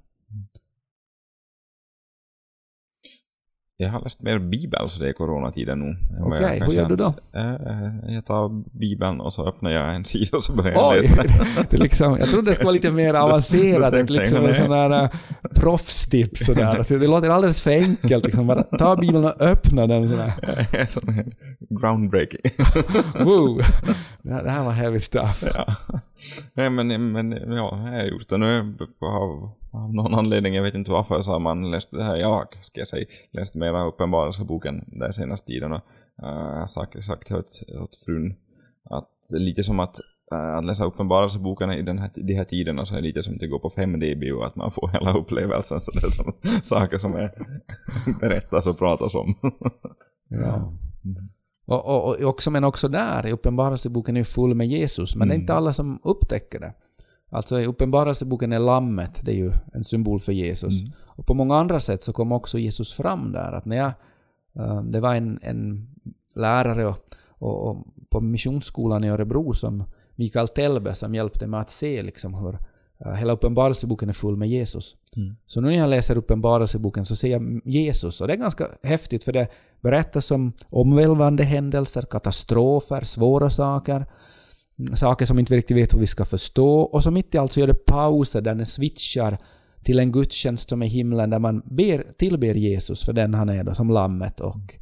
Jag 3.83 3.91
har 3.91 4.01
läst 4.01 4.23
mer 4.23 4.39
bibel 4.39 4.91
så 4.91 5.03
det 5.03 5.09
är 5.09 5.13
coronatiden 5.13 5.81
nu. 5.81 5.97
Okej, 6.21 6.57
jag 6.59 6.67
hur 6.67 6.73
gör 6.73 6.89
du 6.89 6.97
då? 6.97 7.15
Eh, 7.33 8.15
Jag 8.15 8.25
tar 8.27 8.79
bibeln 8.79 9.21
och 9.21 9.35
så 9.35 9.47
öppnar 9.49 9.71
jag 9.71 9.95
en 9.95 10.05
sida 10.05 10.37
och 10.37 10.45
så 10.45 10.53
börjar 10.53 10.73
jag 10.73 10.91
Oj! 10.93 10.97
läsa. 10.99 11.15
Det 11.71 11.77
liksom, 11.77 12.17
jag 12.19 12.29
trodde 12.29 12.51
det 12.51 12.55
skulle 12.55 12.65
vara 12.67 12.73
lite 12.75 12.91
mer 13.03 13.15
avancerat, 13.15 13.95
att 13.95 14.11
liksom 14.11 14.37
jag, 14.39 14.47
en 14.49 14.55
sån 14.55 14.71
där 14.71 15.03
äh, 15.05 15.11
proffstips 15.55 16.45
sådär. 16.47 16.65
Alltså, 16.67 16.99
det 16.99 17.07
låter 17.07 17.31
alldeles 17.31 17.63
för 17.63 17.71
enkelt 17.71 18.25
liksom. 18.25 18.47
Bara 18.47 18.63
ta 18.63 18.97
Bibeln 18.97 19.25
och 19.25 19.41
öppna 19.41 19.87
den 19.87 20.09
sådär. 20.09 20.33
Groundbreaking. 21.81 22.41
Woo! 23.25 23.61
Det 24.23 24.33
här, 24.33 24.43
det 24.45 24.51
här 24.51 24.65
var 24.65 24.73
heavy 24.73 24.99
stuff. 24.99 25.45
ja. 25.55 25.75
Nej 26.55 26.71
men, 26.71 27.13
men 27.13 27.33
ja, 27.33 27.81
jag 27.93 27.99
har 28.01 28.05
gjort 28.07 28.29
det 28.29 28.37
nu 28.39 28.75
av, 29.01 29.51
av 29.73 29.95
någon 29.95 30.15
anledning, 30.15 30.55
jag 30.55 30.63
vet 30.63 30.75
inte 30.75 30.91
varför, 30.91 31.23
så 31.23 31.31
har 31.31 31.41
man 31.41 31.71
läst 31.71 31.91
det 31.91 32.03
här, 32.03 32.17
jag 32.17 32.49
ska 32.61 32.81
jag 32.81 32.89
säga, 32.89 33.07
läst 33.33 33.55
mera 33.55 33.85
Uppenbarelseboken 33.85 34.85
den 34.87 35.13
senaste 35.13 35.47
tiden 35.47 35.73
och 35.73 35.81
uh, 36.23 36.67
sagt, 36.67 37.05
sagt 37.05 37.33
åt, 37.33 37.63
åt 37.81 37.97
frun 37.97 38.35
att 38.91 39.09
lite 39.33 39.65
som 39.65 39.81
att 39.81 39.97
eh, 40.33 40.57
att 40.57 40.65
läsa 40.65 40.85
Uppenbarelseboken 40.85 41.73
i 41.73 41.83
den 41.83 41.99
här, 41.99 42.11
de 42.15 42.35
här 42.35 42.45
tiderna 42.45 42.87
så 42.87 42.95
är 42.95 42.99
det 42.99 43.07
lite 43.07 43.23
som 43.23 43.35
att 43.35 43.51
gå 43.51 43.59
på 43.59 43.69
5D-bio, 43.69 44.43
att 44.43 44.57
man 44.57 44.73
får 44.73 44.89
hela 44.89 45.13
upplevelsen, 45.19 45.81
så 45.81 45.91
det 45.91 46.07
är 46.07 46.11
som 46.11 46.33
saker 46.63 46.99
som 46.99 47.15
är 47.15 47.31
berättas 48.21 48.67
och 48.67 48.79
pratas 48.79 49.15
om. 49.15 49.35
Ja. 50.35 50.73
Och, 51.67 51.87
och, 51.87 52.17
och 52.17 52.29
också, 52.29 52.51
men 52.51 52.65
också 52.65 52.89
där, 52.89 53.27
i 53.27 53.33
Uppenbarelseboken 53.33 54.17
är 54.17 54.25
full 54.25 54.55
med 54.55 54.69
Jesus, 54.69 55.17
men 55.17 55.29
det 55.29 55.35
är 55.35 55.39
inte 55.39 55.55
alla 55.55 55.73
som 55.73 56.01
upptäcker 56.05 56.61
det. 56.61 56.75
Alltså 57.33 57.61
i 57.61 57.67
Uppenbarelseboken 57.67 58.53
är 58.53 58.59
lammet, 58.59 59.21
det 59.23 59.33
är 59.33 59.37
ju 59.37 59.53
en 59.73 59.85
symbol 59.85 60.21
för 60.21 60.33
Jesus. 60.33 60.75
Och 61.07 61.27
på 61.27 61.35
många 61.35 61.57
andra 61.57 61.81
sätt 61.81 62.03
så 62.03 62.13
kom 62.13 62.33
också 62.33 62.59
Jesus 62.59 62.93
fram 62.93 63.33
där. 63.33 63.53
Att 63.53 63.65
när 63.65 63.77
jag, 63.77 63.93
eh, 64.57 64.83
det 64.83 65.01
var 65.01 65.15
en, 65.15 65.39
en 65.43 65.89
lärare 66.37 66.87
och, 66.87 66.97
och, 67.29 67.69
och 67.69 67.87
på 68.11 68.21
missionsskolan 68.21 69.05
i 69.05 69.09
Örebro 69.09 69.55
som 69.55 69.85
Mikael 70.17 70.49
Telbe 70.49 70.95
som 70.95 71.15
hjälpte 71.15 71.47
mig 71.47 71.61
att 71.61 71.71
se 71.71 72.03
liksom 72.03 72.35
hur 72.35 72.59
eh, 73.05 73.13
hela 73.13 73.33
Uppenbarelseboken 73.33 74.09
är 74.09 74.13
full 74.13 74.37
med 74.37 74.49
Jesus. 74.49 74.97
Så 75.47 75.61
nu 75.61 75.69
när 75.69 75.77
jag 75.77 75.91
läser 75.91 76.19
Uppenbarelseboken 76.19 77.05
så 77.05 77.17
ser 77.17 77.29
jag 77.29 77.61
Jesus 77.65 78.21
och 78.21 78.27
det 78.27 78.33
är 78.33 78.39
ganska 78.39 78.69
häftigt 78.83 79.25
för 79.25 79.33
det 79.33 79.49
berättas 79.81 80.31
om 80.31 80.53
omvälvande 80.71 81.45
händelser, 81.45 82.03
katastrofer, 82.03 83.01
svåra 83.05 83.51
saker, 83.51 83.97
mm, 83.97 84.07
saker 84.95 85.27
som 85.27 85.39
inte 85.39 85.55
vi 85.55 85.59
riktigt 85.59 85.77
vet 85.77 85.95
hur 85.95 85.99
vi 85.99 86.07
ska 86.07 86.25
förstå 86.25 86.81
och 86.81 87.03
så 87.03 87.11
mitt 87.11 87.35
i 87.35 87.39
allt 87.39 87.53
så 87.53 87.61
gör 87.61 87.67
det 87.67 87.87
pauser 87.87 88.41
där 88.41 88.55
den 88.55 88.67
switchar 88.67 89.39
till 89.85 89.99
en 89.99 90.13
gudstjänst 90.13 90.69
som 90.69 90.83
är 90.83 90.87
himlen 90.87 91.31
där 91.31 91.39
man 91.39 91.63
ber, 91.65 92.05
tillber 92.19 92.55
Jesus 92.55 93.05
för 93.05 93.13
den 93.13 93.35
han 93.35 93.49
är 93.49 93.65
då, 93.65 93.75
som 93.75 93.91
lammet 93.91 94.41
och 94.41 94.79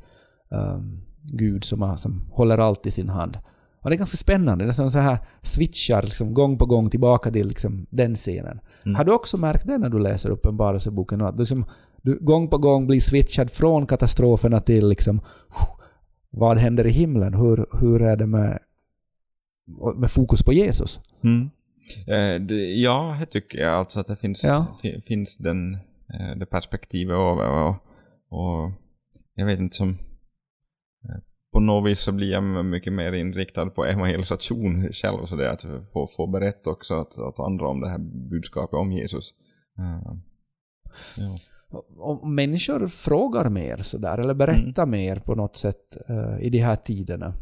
ehm, 0.53 1.01
Gud 1.23 1.65
som, 1.65 1.83
har, 1.83 1.97
som 1.97 2.31
håller 2.33 2.59
allt 2.59 2.87
i 2.87 2.91
sin 2.91 3.09
hand. 3.09 3.39
Och 3.83 3.91
det 3.91 3.97
är 3.97 3.99
ganska 3.99 4.17
spännande, 4.17 4.65
det 4.65 4.69
är 4.69 4.89
så 4.89 4.99
här 4.99 5.19
switchar 5.43 6.03
liksom 6.03 6.35
gång 6.35 6.59
på 6.59 6.67
gång 6.67 6.91
tillbaka 6.91 7.31
till 7.31 7.49
liksom 7.49 7.87
den 7.91 8.17
scenen. 8.17 8.61
Har 8.97 9.05
du 9.05 9.13
också 9.13 9.37
märkt 9.37 9.67
det 9.67 9.79
när 9.79 9.89
du 9.89 9.99
läser 9.99 10.31
Uppenbarelseboken? 10.31 11.23
Att 11.23 11.37
du, 11.37 11.43
liksom, 11.43 11.65
du 12.03 12.19
gång 12.21 12.49
på 12.49 12.59
gång 12.59 12.87
blir 12.87 13.01
switchad 13.01 13.51
från 13.51 13.87
katastroferna 13.87 14.61
till 14.61 14.89
liksom 14.89 15.21
vad 16.31 16.59
händer 16.59 16.87
i 16.87 16.91
himlen? 16.91 17.35
Hur, 17.35 17.67
hur 17.81 18.03
är 18.03 18.17
det 18.17 18.27
med, 18.27 18.59
med 19.97 20.11
fokus 20.11 20.43
på 20.43 20.53
Jesus? 20.53 21.01
Mm. 21.25 21.51
Eh, 22.07 22.53
ja, 22.83 23.17
det 23.21 23.27
tycker 23.27 23.59
jag. 23.59 23.73
Alltså 23.75 24.01
att 24.01 24.07
det 24.07 24.17
finns, 24.17 24.45
Ja. 24.45 24.67
fi, 24.83 25.01
finns 25.01 25.39
den, 25.39 25.75
eh, 26.15 26.37
det 26.37 26.47
perspektivet 26.47 27.15
över 27.15 27.49
och, 27.65 27.75
och 28.31 28.73
jag 29.35 29.47
vet 29.47 29.61
inte 29.61 29.77
som... 29.77 29.89
eh, 29.89 31.21
På 31.53 31.61
något 31.61 31.91
vis 31.91 32.01
så 32.01 32.13
blir 32.13 32.31
jag 32.33 32.65
mycket 32.65 32.93
mer 32.93 33.13
inriktad 33.13 33.67
på 33.71 33.85
evangelisation 33.85 34.93
själv, 34.93 35.27
så 35.27 35.37
det 35.37 35.51
att 35.53 35.65
få, 35.93 36.07
få 36.07 36.27
berätta 36.27 36.71
också 36.71 36.95
att, 36.95 37.19
att 37.19 37.41
andra 37.41 37.69
om 37.69 37.81
det 37.81 37.89
här 37.89 37.99
budskapet 38.31 38.75
om 38.79 38.93
Jesus. 38.93 39.35
Ja. 39.77 40.19
Och 41.99 42.29
människor 42.29 42.87
frågar 42.89 43.49
mer 43.49 43.77
sådär, 43.77 44.19
eller 44.19 44.35
berättar 44.35 44.87
mer 44.87 45.17
på 45.17 45.35
något 45.35 45.57
sätt 45.57 45.97
i 46.41 46.51
de 46.51 46.59
här 46.59 46.77
tiderna 46.77 47.35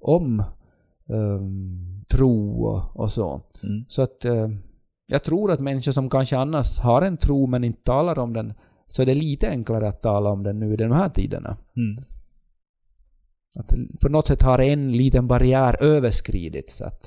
om 0.00 0.42
ehm, 1.12 2.00
tro 2.10 2.64
och, 2.64 3.00
och 3.00 3.12
så. 3.12 3.42
Mm. 3.62 3.84
Så 3.88 4.02
att 4.02 4.24
eh, 4.24 4.48
jag 5.06 5.24
tror 5.24 5.50
att 5.50 5.60
människor 5.60 5.92
som 5.92 6.10
kanske 6.10 6.38
annars 6.38 6.78
har 6.78 7.02
en 7.02 7.16
tro 7.16 7.46
men 7.46 7.64
inte 7.64 7.82
talar 7.82 8.18
om 8.18 8.32
den, 8.32 8.54
så 8.86 9.02
är 9.02 9.06
det 9.06 9.14
lite 9.14 9.48
enklare 9.48 9.88
att 9.88 10.02
tala 10.02 10.30
om 10.30 10.42
den 10.42 10.58
nu 10.58 10.72
i 10.72 10.76
de 10.76 10.92
här 10.92 11.08
tiderna. 11.08 11.56
Mm. 11.76 12.04
Att 13.58 14.00
på 14.00 14.08
något 14.08 14.26
sätt 14.26 14.42
har 14.42 14.58
en 14.58 14.92
liten 14.92 15.26
barriär 15.26 15.82
överskridits. 15.82 16.82
Att, 16.82 17.04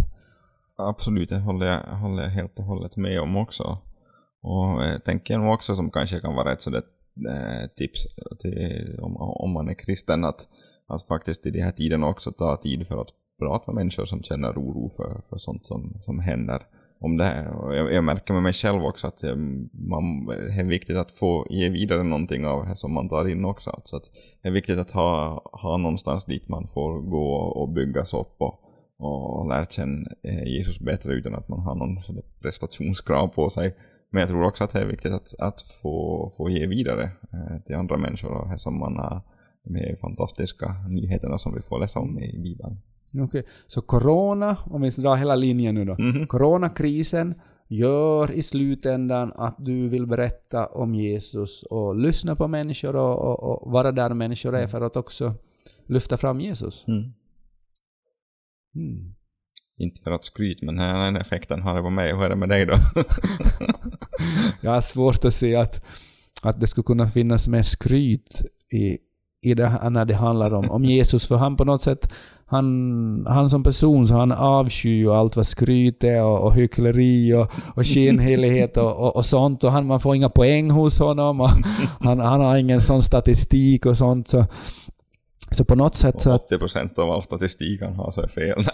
Absolut, 0.78 1.30
det 1.30 1.40
håller 1.40 1.66
jag, 1.66 1.80
håller 1.80 2.24
jag 2.24 2.30
helt 2.30 2.60
och 2.60 2.66
hållet 2.66 2.96
med 2.96 3.22
om 3.22 3.38
också. 3.38 3.78
Och 4.42 4.84
jag 4.84 5.04
tänker 5.04 5.38
nog 5.38 5.54
också 5.54 5.76
som 5.76 5.92
kanske 5.92 6.20
kan 6.20 6.36
vara 6.36 6.54
ett 6.54 6.62
sådant 6.62 6.86
eh, 7.30 7.68
tips 7.76 8.08
till, 8.40 9.00
om, 9.02 9.18
om 9.18 9.52
man 9.52 9.70
är 9.70 9.74
kristen 9.74 10.26
att, 10.26 10.48
att 10.88 11.04
faktiskt 11.04 11.46
i 11.46 11.52
de 11.52 11.62
här 11.62 11.72
tiderna 11.72 12.08
också 12.08 12.32
ta 12.32 12.58
tid 12.58 12.88
för 12.88 13.02
att 13.02 13.10
prata 13.40 13.72
med 13.72 13.76
människor 13.76 14.06
som 14.06 14.24
känner 14.24 14.52
oro 14.52 14.90
för, 14.90 15.22
för 15.30 15.38
sånt 15.38 15.66
som, 15.66 16.02
som 16.02 16.20
händer. 16.20 16.62
om 17.00 17.18
det 17.18 17.24
här. 17.24 17.56
Och 17.56 17.76
jag, 17.76 17.94
jag 17.94 18.04
märker 18.04 18.34
med 18.34 18.44
mig 18.44 18.54
själv 18.54 18.84
också 18.86 19.08
att 19.08 19.24
eh, 19.24 19.36
man, 19.74 20.26
det 20.26 20.60
är 20.60 20.64
viktigt 20.64 20.98
att 20.98 21.12
få 21.12 21.48
ge 21.50 21.70
vidare 21.70 22.04
någonting 22.04 22.46
av 22.46 22.66
det 22.66 22.76
som 22.76 22.94
man 22.94 23.10
tar 23.10 23.28
in 23.28 23.46
också. 23.46 23.70
Alltså 23.70 23.96
att 23.96 24.10
det 24.42 24.48
är 24.48 24.54
viktigt 24.54 24.80
att 24.80 24.92
ha, 24.92 25.42
ha 25.54 25.78
någonstans 25.78 26.26
dit 26.26 26.50
man 26.50 26.68
får 26.68 27.02
gå 27.02 27.34
och 27.36 27.70
byggas 27.70 28.14
upp 28.14 28.36
och, 28.38 28.60
och 29.00 29.50
lära 29.50 29.66
känna 29.66 30.10
eh, 30.24 30.44
Jesus 30.44 30.80
bättre 30.80 31.14
utan 31.14 31.36
att 31.36 31.50
man 31.50 31.60
har 31.60 31.76
någon 31.76 32.22
prestationskrav 32.42 33.28
på 33.28 33.50
sig. 33.50 33.76
Men 34.12 34.20
jag 34.20 34.30
tror 34.30 34.44
också 34.44 34.64
att 34.64 34.72
det 34.72 34.82
är 34.82 34.86
viktigt 34.86 35.12
att, 35.12 35.40
att 35.40 35.62
få, 35.62 36.30
få 36.38 36.50
ge 36.50 36.68
vidare 36.68 37.04
eh, 37.04 37.64
till 37.66 37.76
andra 37.76 37.98
människor 37.98 38.32
och 38.32 38.50
det 38.50 38.60
som 38.60 38.80
man 38.80 38.98
har 38.98 39.22
de 39.64 39.96
fantastiska 39.96 40.76
nyheterna 40.90 41.38
som 41.38 41.56
vi 41.56 41.62
får 41.62 41.80
läsa 41.80 42.00
om 42.00 42.20
i 42.20 42.40
Bibeln. 42.40 42.78
Okej, 43.14 43.24
okay. 43.24 43.44
så 43.68 43.82
corona, 43.82 44.58
om 44.66 44.82
vi 44.82 44.90
drar 44.90 45.16
hela 45.16 45.36
linjen 45.36 45.76
nu 45.76 45.86
då. 45.86 45.96
Mm. 46.00 46.28
Coronakrisen 46.28 47.36
gör 47.68 48.32
i 48.32 48.42
slutändan 48.42 49.34
att 49.36 49.56
du 49.60 49.88
vill 49.90 50.08
berätta 50.08 50.66
om 50.66 50.96
Jesus 50.96 51.64
och 51.64 51.96
lyssna 51.96 52.36
på 52.36 52.48
människor 52.48 52.96
och, 52.96 53.20
och, 53.20 53.44
och 53.44 53.72
vara 53.72 53.92
där 53.92 54.14
människor 54.14 54.54
är 54.54 54.58
mm. 54.58 54.70
för 54.70 54.82
att 54.82 54.96
också 54.96 55.34
lyfta 55.88 56.18
fram 56.18 56.42
Jesus. 56.42 56.88
Mm. 56.88 57.14
Mm. 58.76 59.16
Inte 59.78 60.02
för 60.02 60.12
att 60.12 60.24
skryta, 60.24 60.66
men 60.66 60.76
den 60.76 61.16
effekten 61.16 61.62
har 61.62 61.76
det 61.76 61.82
på 61.82 61.90
mig. 61.90 62.16
Hur 62.16 62.24
är 62.24 62.30
det 62.30 62.36
med 62.36 62.50
dig 62.50 62.66
då? 62.66 62.74
jag 64.62 64.72
har 64.72 64.82
svårt 64.82 65.26
att 65.26 65.34
se 65.34 65.56
att, 65.56 65.86
att 66.44 66.60
det 66.60 66.68
skulle 66.68 66.84
kunna 66.84 67.08
finnas 67.08 67.48
mer 67.48 67.62
skryt 67.62 68.42
i, 68.74 68.98
i 69.44 69.54
det, 69.54 69.90
när 69.90 70.06
det 70.06 70.16
handlar 70.16 70.54
om, 70.54 70.72
om 70.72 70.86
Jesus, 70.86 71.28
för 71.28 71.36
han 71.36 71.56
på 71.56 71.66
något 71.66 71.82
sätt, 71.82 72.14
han, 72.46 73.26
han 73.30 73.50
som 73.50 73.64
person 73.64 74.08
så 74.08 74.16
han 74.16 74.32
avskyr 74.32 74.96
ju 74.96 75.12
allt 75.12 75.36
vad 75.36 75.48
skryt 75.48 76.04
är 76.04 76.24
och, 76.24 76.40
och 76.40 76.54
hyckleri 76.54 77.34
och, 77.34 77.52
och 77.76 77.86
skenhelighet 77.86 78.78
och, 78.78 78.92
och, 78.92 79.16
och, 79.16 79.26
sånt. 79.26 79.64
Och 79.64 79.72
han, 79.72 79.88
man 79.88 80.00
får 80.00 80.16
inga 80.16 80.30
poäng 80.30 80.72
hos 80.72 81.00
honom 81.00 81.42
och 81.42 81.50
han, 82.00 82.20
han 82.20 82.42
har 82.42 82.58
ingen 82.58 82.82
sån 82.82 83.04
statistik 83.04 83.86
och 83.86 83.98
sånt. 83.98 84.28
Så 84.28 84.46
så 85.54 85.64
på 85.66 85.76
något 85.76 85.96
sätt... 85.96 86.26
Och 86.26 86.50
80% 86.52 87.00
av 87.00 87.12
all 87.12 87.24
statistik 87.24 87.82
han 87.82 87.96
har 87.96 88.12
så 88.12 88.22
är 88.22 88.28
fel. 88.28 88.66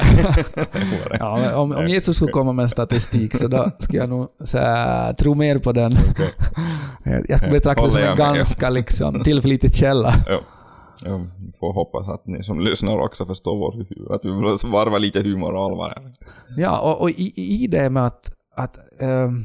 ja, 1.19 1.55
om, 1.55 1.71
om 1.71 1.87
Jesus 1.87 2.15
skulle 2.15 2.31
komma 2.31 2.51
med 2.51 2.69
statistik 2.69 3.35
så 3.35 3.47
då 3.47 3.71
skulle 3.79 3.99
jag 3.99 4.09
nog 4.09 4.27
så 4.43 4.59
tro 5.19 5.33
mer 5.33 5.57
på 5.57 5.71
den. 5.71 5.91
Jag 7.27 7.39
skulle 7.39 7.51
betrakta 7.51 7.83
det 7.83 7.89
som 7.89 8.01
en 8.01 8.17
ganska 8.17 8.69
liksom, 8.69 9.23
tillförlitlig 9.23 9.75
källa. 9.75 10.13
Ja. 11.05 11.11
Jag 11.11 11.55
får 11.59 11.73
hoppas 11.73 12.09
att 12.09 12.27
ni 12.27 12.43
som 12.43 12.59
lyssnar 12.59 12.97
också 12.97 13.25
förstår 13.25 13.57
vår 13.57 13.81
att 14.15 14.25
vi 14.25 14.29
varvar 14.69 14.99
lite 14.99 15.21
humor 15.21 15.53
och 15.53 15.63
allvar. 15.63 16.13
Ja, 16.57 16.79
och, 16.79 17.01
och 17.01 17.09
i, 17.09 17.33
i 17.35 17.67
det 17.67 17.89
med 17.89 18.05
att, 18.05 18.31
att, 18.55 18.77
ähm, 18.99 19.43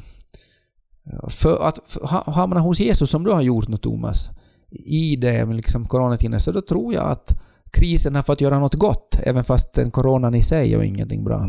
för 1.29 1.69
att 1.69 1.81
för, 1.87 2.31
hamna 2.31 2.61
hos 2.61 2.81
Jesus 2.81 3.11
som 3.11 3.25
du 3.25 3.31
har 3.31 3.43
gjort 3.43 3.69
nu 3.69 3.77
Thomas, 3.77 4.31
i 4.71 5.17
det 5.17 5.47
med 5.47 5.57
liksom 5.57 5.87
coronatiden, 5.87 6.41
så 6.41 6.53
då 6.53 6.61
tror 6.61 6.95
jag 6.95 7.05
att 7.05 7.41
krisen 7.73 8.15
har 8.15 8.23
fått 8.23 8.41
göra 8.41 8.59
något 8.59 8.75
gott, 8.75 9.19
även 9.23 9.45
fast 9.45 9.75
den 9.75 9.91
coronan 9.91 10.35
i 10.35 10.43
sig 10.43 10.75
är 10.75 10.83
ingenting 10.83 11.25
bra. 11.25 11.47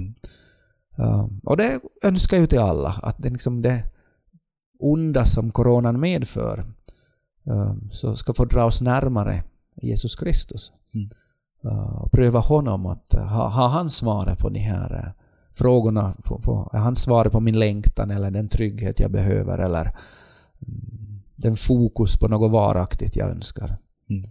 Um, 0.98 1.42
och 1.44 1.58
det 1.58 1.80
önskar 2.04 2.38
jag 2.38 2.42
ju 2.42 2.48
till 2.48 2.60
alla, 2.60 2.90
att 3.02 3.16
det, 3.18 3.30
liksom 3.30 3.62
det 3.62 3.84
onda 4.80 5.26
som 5.26 5.52
coronan 5.52 6.00
medför 6.00 6.66
um, 7.46 7.90
så 7.92 8.16
ska 8.16 8.34
få 8.34 8.46
dra 8.46 8.66
oss 8.66 8.82
närmare 8.82 9.44
Jesus 9.82 10.16
Kristus. 10.16 10.72
Mm. 10.94 11.10
Uh, 11.66 12.08
pröva 12.12 12.40
honom, 12.40 12.86
att 12.86 13.14
ha, 13.14 13.48
ha 13.48 13.68
han 13.68 13.90
svaret 13.90 14.40
på 14.40 14.50
de 14.50 14.60
här 14.60 14.94
uh, 14.94 15.12
frågorna, 15.54 16.16
på, 16.24 16.40
på, 16.40 16.70
han 16.74 16.96
svaret 16.96 17.32
på 17.32 17.40
min 17.40 17.60
längtan 17.60 18.12
eller 18.12 18.32
den 18.32 18.50
trygghet 18.50 19.00
jag 19.00 19.12
behöver 19.12 19.58
eller 19.58 19.86
um, 20.68 21.22
den 21.36 21.56
fokus 21.56 22.18
på 22.18 22.28
något 22.28 22.52
varaktigt 22.52 23.16
jag 23.16 23.30
önskar. 23.30 23.78
Mm. 24.10 24.30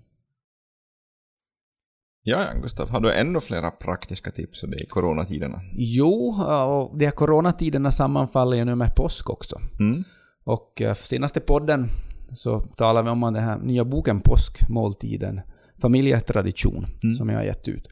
Ja, 2.22 2.46
Gustav, 2.62 2.90
har 2.90 3.00
du 3.00 3.12
ännu 3.12 3.40
flera 3.40 3.70
praktiska 3.70 4.30
tips 4.30 4.64
i 4.64 4.86
coronatiderna? 4.86 5.60
Jo, 5.72 6.42
och 6.68 6.98
de 6.98 7.04
här 7.04 7.12
coronatiderna 7.12 7.90
sammanfaller 7.90 8.56
ju 8.56 8.64
nu 8.64 8.74
med 8.74 8.94
påsk 8.96 9.30
också. 9.30 9.60
Mm. 9.80 10.04
Och 10.44 10.82
uh, 10.84 10.94
senaste 10.94 11.40
podden 11.40 11.88
så 12.34 12.60
talar 12.60 13.02
vi 13.02 13.10
om 13.10 13.20
den 13.20 13.44
här 13.44 13.58
nya 13.58 13.84
boken 13.84 14.20
Påskmåltiden, 14.20 15.40
familjetradition, 15.78 16.86
mm. 17.02 17.14
som 17.14 17.28
jag 17.28 17.36
har 17.36 17.44
gett 17.44 17.68
ut. 17.68 17.88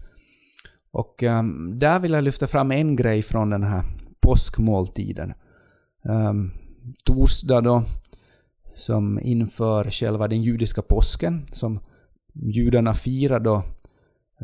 Och 0.92 1.22
um, 1.22 1.78
där 1.78 1.98
vill 1.98 2.12
jag 2.12 2.24
lyfta 2.24 2.46
fram 2.46 2.70
en 2.70 2.96
grej 2.96 3.22
från 3.22 3.50
den 3.50 3.62
här 3.62 3.84
påskmåltiden. 4.20 5.32
Um, 6.04 6.50
torsdag 7.04 7.60
då, 7.60 7.84
som 8.74 9.20
inför 9.20 9.90
själva 9.90 10.28
den 10.28 10.42
judiska 10.42 10.82
påsken, 10.82 11.46
som 11.52 11.80
judarna 12.34 12.94
firar 12.94 13.40
då 13.40 13.62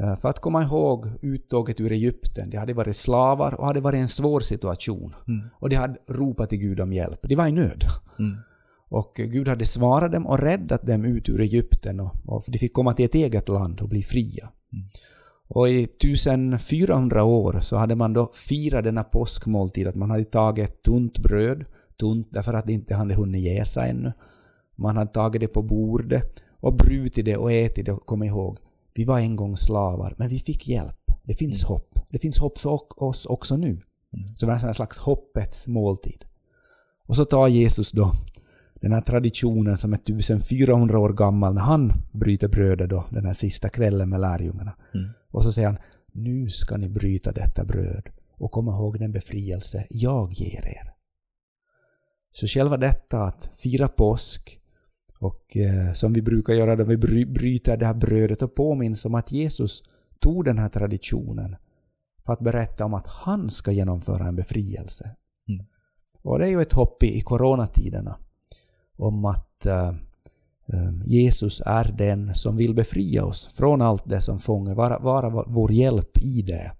uh, 0.02 0.16
för 0.16 0.28
att 0.28 0.40
komma 0.40 0.62
ihåg 0.62 1.06
uttåget 1.22 1.80
ur 1.80 1.92
Egypten. 1.92 2.50
De 2.50 2.56
hade 2.56 2.74
varit 2.74 2.96
slavar 2.96 3.54
och 3.54 3.66
hade 3.66 3.80
varit 3.80 3.96
i 3.96 4.00
en 4.00 4.08
svår 4.08 4.40
situation. 4.40 5.14
Mm. 5.28 5.48
Och 5.52 5.68
de 5.68 5.76
hade 5.76 5.98
ropat 6.08 6.50
till 6.50 6.58
Gud 6.58 6.80
om 6.80 6.92
hjälp. 6.92 7.20
De 7.22 7.34
var 7.34 7.46
i 7.46 7.52
nöd. 7.52 7.84
Mm. 8.18 8.36
Och 8.88 9.12
Gud 9.14 9.48
hade 9.48 9.64
svarat 9.64 10.12
dem 10.12 10.26
och 10.26 10.38
räddat 10.38 10.86
dem 10.86 11.04
ut 11.04 11.28
ur 11.28 11.40
Egypten 11.40 12.00
och, 12.00 12.14
och 12.24 12.44
de 12.46 12.58
fick 12.58 12.72
komma 12.72 12.92
till 12.92 13.04
ett 13.04 13.14
eget 13.14 13.48
land 13.48 13.80
och 13.80 13.88
bli 13.88 14.02
fria. 14.02 14.48
Mm. 14.72 14.84
Och 15.48 15.68
i 15.68 15.84
1400 15.84 17.24
år 17.24 17.60
så 17.60 17.76
hade 17.76 17.94
man 17.94 18.12
då 18.12 18.30
firat 18.34 18.84
denna 18.84 19.04
påskmåltid, 19.04 19.86
att 19.86 19.94
man 19.94 20.10
hade 20.10 20.24
tagit 20.24 20.68
ett 20.68 20.82
tunt 20.82 21.18
bröd, 21.18 21.64
tunt 22.00 22.28
därför 22.30 22.54
att 22.54 22.66
det 22.66 22.72
inte 22.72 22.94
hade 22.94 23.14
hunnit 23.14 23.44
jäsa 23.44 23.86
ännu. 23.86 24.12
Man 24.76 24.96
hade 24.96 25.12
tagit 25.12 25.40
det 25.40 25.48
på 25.48 25.62
bordet 25.62 26.42
och 26.60 26.76
brutit 26.76 27.24
det 27.24 27.36
och 27.36 27.52
ätit 27.52 27.86
det 27.86 27.92
och 27.92 28.06
kommit 28.06 28.28
ihåg, 28.28 28.58
vi 28.94 29.04
var 29.04 29.18
en 29.18 29.36
gång 29.36 29.56
slavar, 29.56 30.14
men 30.18 30.28
vi 30.28 30.38
fick 30.38 30.68
hjälp. 30.68 30.98
Det 31.24 31.34
finns 31.34 31.64
mm. 31.64 31.68
hopp. 31.68 31.98
Det 32.10 32.18
finns 32.18 32.38
hopp 32.38 32.58
för 32.58 33.02
oss 33.02 33.26
också 33.26 33.56
nu. 33.56 33.68
Mm. 33.68 34.36
Så 34.36 34.46
det 34.46 34.52
var 34.52 34.68
en 34.68 34.74
slags 34.74 34.98
hoppets 34.98 35.68
måltid. 35.68 36.24
Och 37.06 37.16
så 37.16 37.24
tar 37.24 37.48
Jesus 37.48 37.92
då 37.92 38.12
den 38.80 38.92
här 38.92 39.00
traditionen 39.00 39.76
som 39.76 39.92
är 39.92 39.96
1400 39.96 40.98
år 40.98 41.12
gammal 41.12 41.54
när 41.54 41.62
han 41.62 41.92
bryter 42.12 42.48
brödet 42.48 42.90
då, 42.90 43.04
den 43.10 43.26
här 43.26 43.32
sista 43.32 43.68
kvällen 43.68 44.08
med 44.08 44.20
lärjungarna. 44.20 44.76
Mm. 44.94 45.08
Och 45.30 45.44
så 45.44 45.52
säger 45.52 45.68
han 45.68 45.78
nu 46.12 46.48
ska 46.48 46.76
ni 46.76 46.88
bryta 46.88 47.32
detta 47.32 47.64
bröd 47.64 48.08
och 48.36 48.52
komma 48.52 48.72
ihåg 48.72 48.98
den 48.98 49.12
befrielse 49.12 49.86
jag 49.90 50.32
ger 50.32 50.66
er. 50.66 50.92
Så 52.32 52.46
själva 52.46 52.76
detta 52.76 53.22
att 53.22 53.50
fira 53.54 53.88
påsk 53.88 54.60
och 55.20 55.56
eh, 55.56 55.92
som 55.92 56.12
vi 56.12 56.22
brukar 56.22 56.54
göra 56.54 56.76
då 56.76 56.84
vi 56.84 56.96
bryter 57.26 57.76
det 57.76 57.86
här 57.86 57.94
brödet 57.94 58.42
och 58.42 58.54
påminns 58.54 59.04
om 59.04 59.14
att 59.14 59.32
Jesus 59.32 59.82
tog 60.20 60.44
den 60.44 60.58
här 60.58 60.68
traditionen 60.68 61.56
för 62.26 62.32
att 62.32 62.40
berätta 62.40 62.84
om 62.84 62.94
att 62.94 63.06
han 63.06 63.50
ska 63.50 63.72
genomföra 63.72 64.28
en 64.28 64.36
befrielse. 64.36 65.16
Mm. 65.48 65.66
Och 66.22 66.38
det 66.38 66.44
är 66.44 66.48
ju 66.48 66.60
ett 66.60 66.72
hopp 66.72 67.02
i 67.02 67.20
coronatiderna 67.20 68.18
om 68.98 69.24
att 69.24 69.66
uh, 69.66 69.92
Jesus 71.04 71.62
är 71.66 71.94
den 71.98 72.34
som 72.34 72.56
vill 72.56 72.74
befria 72.74 73.24
oss 73.24 73.48
från 73.48 73.82
allt 73.82 74.08
det 74.08 74.20
som 74.20 74.38
fångar, 74.38 74.74
vara, 74.74 74.98
vara 74.98 75.44
vår 75.46 75.72
hjälp 75.72 76.18
i 76.18 76.42
det. 76.42 76.72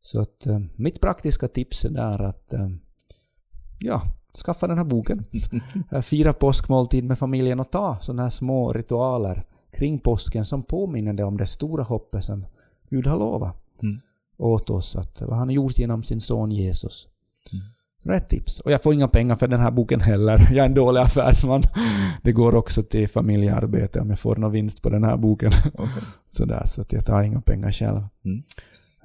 Så 0.00 0.20
att 0.20 0.46
uh, 0.46 0.58
mitt 0.76 1.00
praktiska 1.00 1.48
tips 1.48 1.84
är 1.84 2.22
att 2.22 2.54
uh, 2.54 2.68
ja, 3.78 4.02
skaffa 4.44 4.66
den 4.66 4.78
här 4.78 4.84
boken. 4.84 5.24
Fira 6.02 6.32
påskmåltid 6.32 7.04
med 7.04 7.18
familjen 7.18 7.60
och 7.60 7.70
ta 7.70 7.98
sådana 8.00 8.22
här 8.22 8.30
små 8.30 8.72
ritualer 8.72 9.44
kring 9.72 9.98
påsken 9.98 10.44
som 10.44 10.62
påminner 10.62 11.12
dig 11.12 11.24
om 11.24 11.36
det 11.36 11.46
stora 11.46 11.82
hoppet 11.82 12.24
som 12.24 12.46
Gud 12.88 13.06
har 13.06 13.18
lovat 13.18 13.56
mm. 13.82 14.00
åt 14.38 14.70
oss, 14.70 14.96
att 14.96 15.20
vad 15.20 15.38
han 15.38 15.48
har 15.48 15.54
gjort 15.54 15.78
genom 15.78 16.02
sin 16.02 16.20
son 16.20 16.52
Jesus. 16.52 17.08
Mm. 17.52 17.64
Rätt 18.06 18.28
tips. 18.28 18.60
Och 18.60 18.72
jag 18.72 18.82
får 18.82 18.94
inga 18.94 19.08
pengar 19.08 19.36
för 19.36 19.48
den 19.48 19.60
här 19.60 19.70
boken 19.70 20.00
heller. 20.00 20.48
Jag 20.50 20.58
är 20.58 20.64
en 20.64 20.74
dålig 20.74 21.00
affärsman. 21.00 21.62
Mm. 21.76 22.12
Det 22.22 22.32
går 22.32 22.54
också 22.54 22.82
till 22.82 23.08
familjearbete 23.08 24.00
om 24.00 24.10
jag 24.10 24.18
får 24.18 24.36
någon 24.36 24.52
vinst 24.52 24.82
på 24.82 24.90
den 24.90 25.04
här 25.04 25.16
boken. 25.16 25.52
Okay. 25.74 26.02
Sådär, 26.28 26.62
så 26.66 26.80
att 26.80 26.92
jag 26.92 27.06
tar 27.06 27.22
inga 27.22 27.40
pengar 27.40 27.70
själv. 27.70 28.00
Mm. 28.24 28.42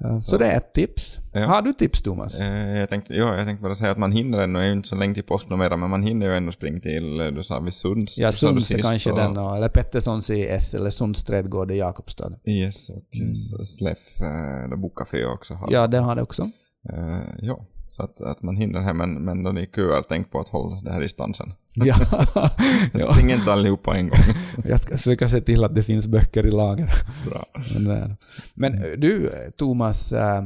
Så. 0.02 0.30
så. 0.30 0.38
det 0.38 0.46
är 0.46 0.56
ett 0.56 0.72
tips. 0.72 1.18
Ja. 1.32 1.46
Har 1.46 1.62
du 1.62 1.72
tips 1.72 2.02
Thomas? 2.02 2.40
Eh, 2.40 2.78
jag 2.78 2.88
tänkte, 2.88 3.14
ja, 3.14 3.36
jag 3.36 3.46
tänkte 3.46 3.62
bara 3.62 3.74
säga 3.74 3.90
att 3.90 3.98
man 3.98 4.12
hinner 4.12 4.42
ännu, 4.42 4.58
det 4.58 4.64
är 4.64 4.66
ju 4.66 4.72
inte 4.72 4.88
så 4.88 4.96
länge 4.96 5.14
till 5.14 5.22
påsk 5.22 5.46
men 5.48 5.90
man 5.90 6.02
hinner 6.02 6.26
ju 6.26 6.36
ändå 6.36 6.52
springa 6.52 6.80
till, 6.80 7.20
eh, 7.20 7.26
du 7.26 7.42
sa 7.42 7.60
vi 7.60 7.72
Sunds. 7.72 8.18
Ja, 8.18 8.32
Sunds 8.32 8.70
är 8.70 8.78
kanske 8.78 9.10
och, 9.10 9.18
den, 9.18 9.36
eller 9.36 9.68
Petterssons 9.68 10.30
i 10.30 10.48
S, 10.48 10.74
eller 10.74 10.90
Sunds 10.90 11.24
trädgård 11.24 11.70
i 11.70 11.74
Jakobstad. 11.74 12.32
Yes, 12.44 12.90
och 12.90 13.14
mm. 13.14 13.36
Släff, 13.64 14.20
eller 14.64 14.76
Bokcafé 14.76 15.24
också 15.24 15.54
har 15.54 15.72
Ja, 15.72 15.86
det 15.86 15.98
har 15.98 16.16
det 16.16 16.22
också. 16.22 16.42
Uh, 16.42 17.20
ja. 17.38 17.66
Så 17.96 18.02
att, 18.02 18.20
att 18.20 18.42
man 18.42 18.56
hinner 18.56 18.80
hem, 18.80 18.96
men, 18.96 19.24
men 19.24 19.42
då 19.44 19.50
ni 19.52 19.66
köar, 19.76 20.04
tänk 20.08 20.30
på 20.30 20.40
att 20.40 20.48
hålla 20.48 20.80
det 20.80 20.92
här 20.92 21.00
distansen. 21.00 21.52
Ja. 21.74 21.94
ja. 22.92 23.12
Spring 23.12 23.30
inte 23.30 23.52
allihop 23.52 23.82
på 23.82 23.92
en 23.92 24.08
gång. 24.08 24.18
Jag 24.64 24.80
ska 24.80 24.96
försöka 24.96 25.28
se 25.28 25.40
till 25.40 25.64
att 25.64 25.74
det 25.74 25.82
finns 25.82 26.06
böcker 26.06 26.46
i 26.46 26.50
lager. 26.50 26.90
Bra. 27.30 27.42
Men, 27.78 28.02
eh, 28.02 28.08
men 28.54 28.72
du, 29.00 29.30
Thomas, 29.56 30.12
eh, 30.12 30.42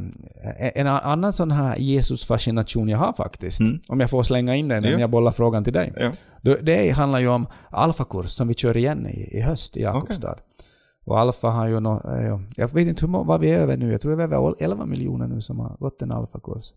en 0.75 0.87
annan 0.87 1.33
sån 1.33 1.51
här 1.51 1.77
Jesus-fascination 1.77 2.89
jag 2.89 2.99
har 2.99 3.13
faktiskt, 3.13 3.61
om 3.89 4.01
jag 4.01 4.11
får 4.11 4.23
slänga 4.23 4.55
in 4.57 4.69
den 4.69 4.83
när 4.83 4.93
Ja. 4.93 4.99
jag 5.01 5.11
bollar 5.11 5.31
frågan 5.31 5.65
till 5.65 5.73
dig. 5.73 5.93
Då- 6.43 6.57
Det 6.63 6.91
handlar 6.91 7.19
ju 7.19 7.29
om 7.29 7.47
Alfa-kurs 7.71 8.29
som 8.31 8.49
vi 8.49 8.55
kör 8.55 8.77
igen 8.77 9.07
i, 9.07 9.37
i 9.39 9.41
höst 9.41 9.77
i 9.77 9.83
Jakobstad. 9.83 10.35
Och 11.05 11.19
Alfa 11.21 11.49
har 11.49 11.67
ju 11.67 11.81
nå, 11.81 11.93
eh, 12.05 12.27
ja, 12.27 12.41
jag 12.57 12.75
vet 12.75 12.87
inte 12.87 13.07
hur 13.07 13.25
vad 13.25 13.41
vi 13.41 13.51
är 13.51 13.59
över 13.59 13.77
nu, 13.77 13.93
jag 13.93 14.01
tror 14.01 14.17
vi 14.17 14.23
är 14.23 14.27
över 14.35 14.55
11 14.59 14.87
miljoner 14.87 15.27
nu 15.29 15.41
som 15.41 15.59
har 15.61 15.77
gått 15.79 16.03
en 16.03 16.13
Alfa-kurs. 16.13 16.73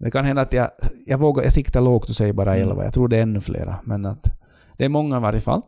Det 0.00 0.10
kan 0.10 0.24
hända 0.24 0.42
att 0.42 0.52
jag, 0.52 0.70
jag 1.06 1.18
vågar, 1.18 1.42
jag 1.42 1.52
siktar 1.52 1.80
lågt 1.80 2.08
och 2.08 2.16
säger 2.16 2.32
bara 2.32 2.56
11, 2.56 2.84
jag 2.84 2.94
tror 2.94 3.08
det 3.08 3.16
är 3.16 3.22
ännu 3.22 3.40
flera, 3.40 3.76
men 3.84 4.06
att 4.06 4.26
det 4.76 4.84
är 4.84 4.88
många 4.88 5.16
i 5.16 5.20
varje 5.20 5.40
fall. 5.40 5.62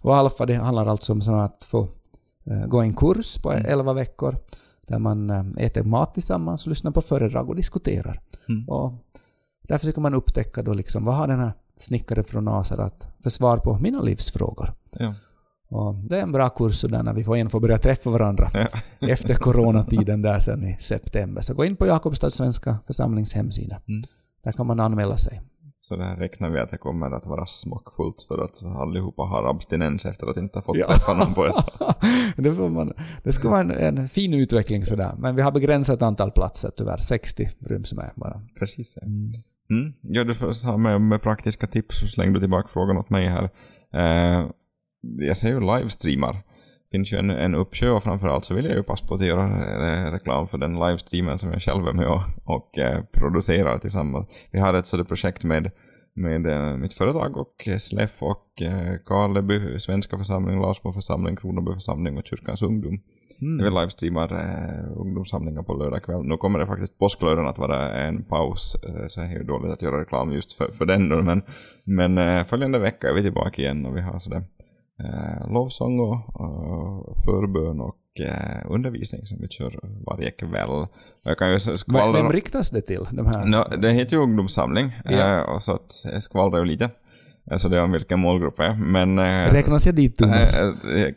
Och 0.00 0.16
Alfa 0.16 0.46
det 0.46 0.54
handlar 0.54 0.86
alltså 0.86 1.12
om 1.12 1.20
att 1.34 1.64
få 1.64 1.88
eh, 2.44 2.66
gå 2.66 2.80
en 2.80 2.94
kurs 2.94 3.38
på 3.42 3.52
11 3.52 3.92
veckor 3.92 4.36
där 4.86 4.98
man 4.98 5.30
eh, 5.30 5.44
äter 5.56 5.82
mat 5.82 6.14
tillsammans, 6.14 6.66
lyssnar 6.66 6.90
på 6.90 7.00
föredrag 7.00 7.48
och 7.48 7.56
diskuterar. 7.56 8.20
Mm. 8.48 8.68
Och 8.68 8.92
där 9.62 9.78
försöker 9.78 10.00
man 10.00 10.14
upptäcka 10.14 10.62
då 10.62 10.72
liksom, 10.72 11.04
vad 11.04 11.14
har 11.14 11.26
den 11.26 11.40
här 11.40 11.52
snickaren 11.76 12.24
från 12.24 12.44
Nasaret 12.44 13.08
för 13.22 13.30
svar 13.30 13.56
på 13.56 13.78
mina 13.80 14.00
livsfrågor? 14.00 14.72
Ja. 14.90 15.14
Och 15.70 15.94
det 15.94 16.18
är 16.18 16.22
en 16.22 16.32
bra 16.32 16.48
kurs 16.48 16.74
sådär 16.74 17.02
när 17.02 17.14
vi 17.14 17.24
får 17.24 17.36
igen 17.36 17.50
får 17.50 17.60
börja 17.60 17.78
träffa 17.78 18.10
varandra 18.10 18.48
Ja. 18.54 19.08
efter 19.12 19.34
coronatiden 19.34 20.22
där 20.22 20.38
sen 20.38 20.64
i 20.64 20.76
september. 20.80 21.42
Så 21.42 21.54
gå 21.54 21.64
in 21.64 21.76
på 21.76 21.86
Jakobstads 21.86 22.36
svenska 22.36 22.78
församlings 22.86 23.34
hemsida. 23.34 23.80
Mm. 23.88 24.02
Där 24.44 24.52
kan 24.52 24.66
man 24.66 24.80
anmäla 24.80 25.16
sig. 25.16 25.40
Så 25.82 25.96
där 25.96 26.16
räknar 26.16 26.50
vi 26.50 26.58
att 26.60 26.70
det 26.70 26.78
kommer 26.78 27.10
att 27.10 27.26
vara 27.26 27.46
smockfullt 27.46 28.22
för 28.28 28.44
att 28.44 28.62
allihopa 28.80 29.22
har 29.22 29.50
abstinens 29.50 30.04
efter 30.06 30.26
att 30.26 30.36
inte 30.36 30.58
ha 30.58 30.62
fått 30.62 30.76
Ja. 30.76 30.86
träffa 30.86 31.14
någon 31.14 31.34
på 31.34 31.44
ett 31.44 31.54
det, 32.36 32.52
får 32.52 32.68
man, 32.68 32.88
det 33.24 33.32
ska 33.32 33.50
vara 33.50 33.60
en, 33.60 33.70
en 33.98 34.08
fin 34.08 34.34
utveckling 34.34 34.86
sådär. 34.86 35.12
Men 35.18 35.36
vi 35.36 35.42
har 35.42 35.52
begränsat 35.52 36.02
antal 36.02 36.30
platser 36.30 36.70
tyvärr. 36.76 36.96
60 36.96 37.48
ryms 37.66 37.92
med 37.92 38.10
bara. 38.16 38.42
Precis. 38.58 38.98
Ja. 39.00 39.06
Mm. 39.70 39.92
Ja, 40.02 40.24
du 40.24 40.34
får 40.34 40.76
med, 40.78 41.00
med 41.00 41.22
praktiska 41.22 41.66
tips 41.66 42.00
så 42.00 42.06
slängde 42.06 42.34
du 42.34 42.40
tillbaka 42.40 42.68
frågan 42.72 42.96
åt 42.96 43.10
mig 43.10 43.28
här. 43.28 43.44
Eh, 43.94 44.46
jag 45.00 45.36
ser 45.36 45.48
ju 45.48 45.60
livestreamar. 45.60 46.32
Det 46.32 46.96
finns 46.96 47.12
ju 47.12 47.16
en, 47.16 47.30
en 47.30 47.54
uppsjö 47.54 47.90
och 47.90 48.02
framförallt 48.02 48.44
så 48.44 48.54
vill 48.54 48.64
jag 48.64 48.76
ju 48.76 48.82
passa 48.82 49.06
på 49.06 49.14
att 49.14 49.26
göra 49.26 49.46
eh, 49.46 50.12
reklam 50.12 50.48
för 50.48 50.58
den 50.58 50.74
livestreamen 50.74 51.38
som 51.38 51.52
jag 51.52 51.62
själv 51.62 51.88
är 51.88 51.92
med 51.92 52.06
och, 52.06 52.22
och 52.44 52.78
eh, 52.78 53.00
producerar 53.12 53.78
tillsammans. 53.78 54.48
Vi 54.50 54.58
har 54.58 54.74
ett 54.74 54.86
sådant 54.86 55.08
projekt 55.08 55.44
med, 55.44 55.70
med 56.14 56.46
eh, 56.46 56.76
mitt 56.76 56.94
företag 56.94 57.36
och 57.36 57.68
SLEF 57.78 58.22
och 58.22 58.46
Karleby 59.06 59.80
svenska 59.80 60.18
församling, 60.18 60.60
Larsmo 60.60 60.92
församling, 60.92 61.36
Kronoby 61.36 61.74
församling 61.74 62.18
och 62.18 62.26
Kyrkans 62.26 62.62
ungdom. 62.62 63.00
Mm. 63.40 63.64
Vi 63.64 63.70
livestreamar 63.70 64.32
eh, 64.32 65.00
ungdomssamlingar 65.00 65.62
på 65.62 65.74
lördag 65.74 66.02
kväll. 66.02 66.22
Nu 66.24 66.36
kommer 66.36 66.58
det 66.58 66.66
faktiskt 66.66 66.98
påsklördagen 66.98 67.50
att 67.50 67.58
vara 67.58 67.92
en 67.92 68.24
paus, 68.24 68.74
eh, 68.74 69.06
så 69.08 69.20
det 69.20 69.26
är 69.26 69.30
ju 69.30 69.44
dåligt 69.44 69.72
att 69.72 69.82
göra 69.82 70.00
reklam 70.00 70.32
just 70.32 70.52
för, 70.52 70.64
för 70.64 70.86
den 70.86 71.08
då, 71.08 71.22
men, 71.22 71.42
men 71.86 72.18
eh, 72.18 72.44
följande 72.44 72.78
vecka 72.78 73.08
är 73.08 73.14
vi 73.14 73.22
tillbaka 73.22 73.62
igen 73.62 73.86
och 73.86 73.96
vi 73.96 74.00
har 74.00 74.18
sådär 74.18 74.42
eh, 75.04 75.52
lovsång 75.52 76.00
och, 76.00 76.40
och 76.40 77.16
förbön 77.24 77.80
och 77.80 77.96
eh, 78.26 78.70
undervisning 78.72 79.26
som 79.26 79.38
vi 79.40 79.48
kör 79.48 79.80
varje 80.06 80.30
kväll. 80.30 80.86
Jag 81.24 81.38
kan 81.38 81.52
ju 81.52 81.58
skvallra... 81.58 82.22
vem 82.22 82.32
riktas 82.32 82.70
det 82.70 82.80
till? 82.80 83.06
De 83.10 83.26
här? 83.26 83.44
Nå, 83.46 83.64
det 83.76 83.90
heter 83.92 84.16
ju 84.16 84.22
ungdomssamling, 84.22 84.92
Ja. 85.04 85.10
eh, 85.38 85.40
och 85.40 85.62
så 85.62 85.72
att 85.72 85.92
jag 86.12 86.22
skvallrar 86.22 86.58
ju 86.58 86.64
lite. 86.64 86.90
Alltså 87.50 87.68
det 87.68 87.76
är 87.76 87.82
om 87.82 87.92
vilken 87.92 88.20
målgrupp 88.20 88.56
det 88.56 88.64
är, 88.64 88.74
men... 88.76 89.18
eh, 89.18 89.52
Räknas 89.52 89.86
jag 89.86 89.94
dit 89.94 90.16
Thomas? 90.16 90.54
Eh, 90.56 90.68
eh, 90.96 91.08